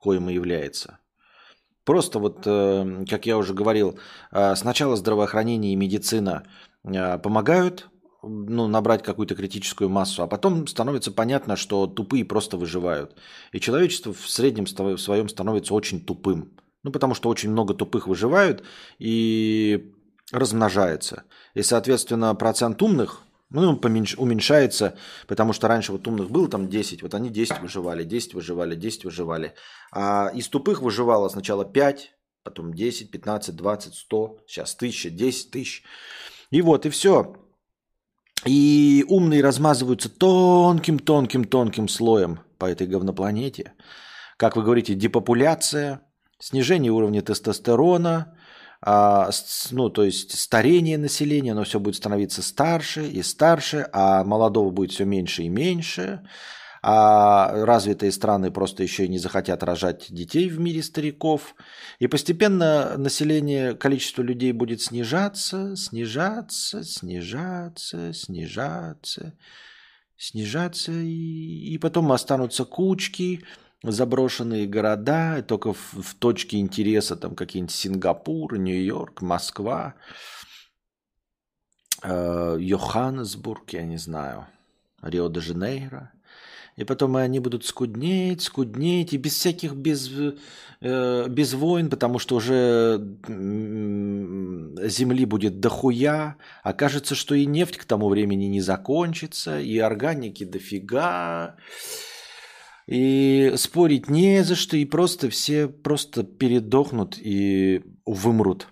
[0.00, 0.98] коим и является.
[1.84, 3.98] Просто вот, э, как я уже говорил,
[4.32, 6.44] э, сначала здравоохранение и медицина
[6.84, 7.88] э, помогают
[8.22, 13.16] ну, набрать какую-то критическую массу, а потом становится понятно, что тупые просто выживают.
[13.52, 16.52] И человечество в среднем своем становится очень тупым.
[16.82, 18.62] Ну, потому что очень много тупых выживают
[18.98, 19.92] и
[20.32, 21.24] размножается.
[21.54, 24.96] И, соответственно, процент умных ну, поменьш, уменьшается,
[25.26, 29.04] потому что раньше вот умных было там 10, вот они 10 выживали, 10 выживали, 10
[29.04, 29.54] выживали.
[29.92, 32.12] А из тупых выживало сначала 5,
[32.44, 35.84] потом 10, 15, 20, 100, сейчас 1000, 10 тысяч.
[36.50, 37.36] И вот, и все.
[38.46, 43.74] И умные размазываются тонким-тонким-тонким слоем по этой говнопланете.
[44.36, 46.00] Как вы говорите, депопуляция,
[46.38, 48.38] снижение уровня тестостерона,
[48.82, 54.92] ну, то есть старение населения, оно все будет становиться старше и старше, а молодого будет
[54.92, 56.22] все меньше и меньше,
[56.82, 61.54] а развитые страны просто еще и не захотят рожать детей в мире стариков.
[61.98, 69.34] И постепенно население, количество людей будет снижаться, снижаться, снижаться, снижаться,
[70.16, 73.42] снижаться, и, и потом останутся кучки,
[73.82, 79.94] заброшенные города, только в, в точке интереса там какие-нибудь Сингапур, Нью-Йорк, Москва,
[82.02, 84.46] э, Йоханнесбург, я не знаю,
[85.02, 86.12] Рио-де-Жанейро–
[86.80, 90.10] и потом они будут скуднеть, скуднеть, и без всяких, без,
[90.80, 93.18] э, без войн, потому что уже
[94.88, 96.36] земли будет дохуя.
[96.62, 101.56] Окажется, что и нефть к тому времени не закончится, и органики дофига.
[102.90, 108.66] И спорить не за что, и просто все просто передохнут и вымрут.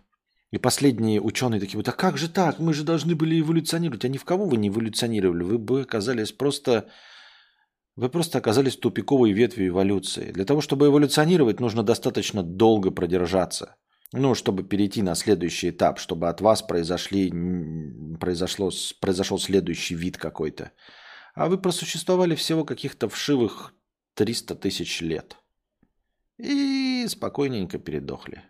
[0.50, 2.58] И последние ученые такие вот, а как же так?
[2.58, 4.04] Мы же должны были эволюционировать.
[4.04, 5.44] А ни в кого вы не эволюционировали.
[5.44, 6.88] Вы бы оказались просто
[7.94, 10.32] вы просто оказались тупиковой ветви эволюции.
[10.32, 13.76] Для того, чтобы эволюционировать, нужно достаточно долго продержаться.
[14.12, 17.32] Ну, чтобы перейти на следующий этап, чтобы от вас произошли,
[18.18, 20.72] произошло, произошел следующий вид какой-то.
[21.36, 23.74] А вы просуществовали всего каких-то вшивых
[24.18, 25.36] 300 тысяч лет.
[26.38, 28.42] И спокойненько передохли.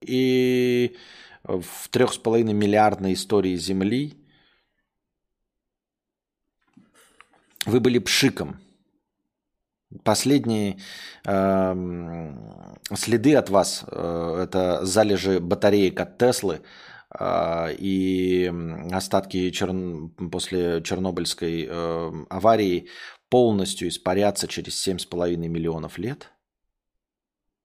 [0.00, 0.96] И
[1.44, 4.16] в трех с половиной миллиардной истории Земли
[7.66, 8.56] Вы были пшиком.
[10.02, 10.78] Последние
[11.26, 12.34] э,
[12.94, 16.62] следы от вас э, это залежи батареек от Теслы
[17.20, 18.52] и
[18.92, 20.10] остатки черн...
[20.30, 22.88] после Чернобыльской э, аварии
[23.28, 26.30] полностью испарятся через 7,5 миллионов лет.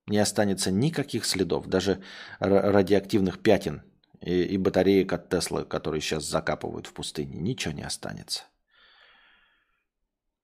[0.08, 2.04] Не останется никаких следов, даже
[2.40, 3.84] радиоактивных пятен
[4.22, 7.38] и, и батареек от Теслы, которые сейчас закапывают в пустыне.
[7.40, 8.44] Ничего не останется.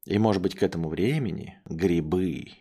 [0.06, 2.54] И может быть к этому времени грибы,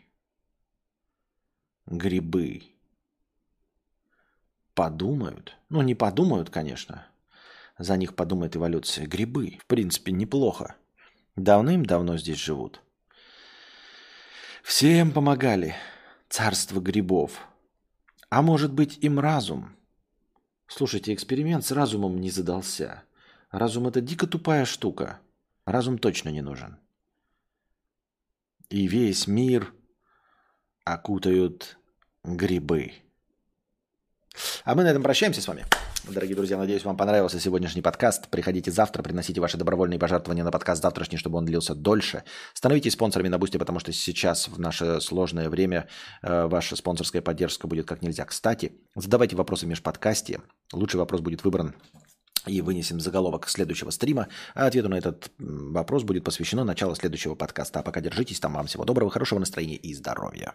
[1.86, 2.77] грибы
[4.78, 7.06] подумают, ну не подумают, конечно,
[7.78, 9.06] за них подумает эволюция.
[9.06, 10.76] Грибы, в принципе, неплохо.
[11.34, 12.80] Давным-давно здесь живут.
[14.62, 15.74] Всем помогали.
[16.28, 17.48] Царство грибов.
[18.30, 19.74] А может быть им разум?
[20.68, 23.02] Слушайте, эксперимент с разумом не задался.
[23.50, 25.18] Разум это дико тупая штука.
[25.64, 26.78] Разум точно не нужен
[28.68, 29.72] и весь мир
[30.84, 31.78] окутают
[32.24, 32.92] грибы.
[34.64, 35.64] А мы на этом прощаемся с вами.
[36.04, 38.28] Дорогие друзья, надеюсь, вам понравился сегодняшний подкаст.
[38.28, 42.24] Приходите завтра, приносите ваши добровольные пожертвования на подкаст завтрашний, чтобы он длился дольше.
[42.54, 45.88] Становитесь спонсорами на Boosty, потому что сейчас, в наше сложное время,
[46.22, 48.72] э, ваша спонсорская поддержка будет как нельзя кстати.
[48.94, 50.40] Задавайте вопросы в межподкасте.
[50.72, 51.74] Лучший вопрос будет выбран
[52.46, 54.28] и вынесен в заголовок следующего стрима.
[54.54, 57.80] А ответу на этот вопрос будет посвящено начало следующего подкаста.
[57.80, 58.54] А пока держитесь там.
[58.54, 60.54] Вам всего доброго, хорошего настроения и здоровья.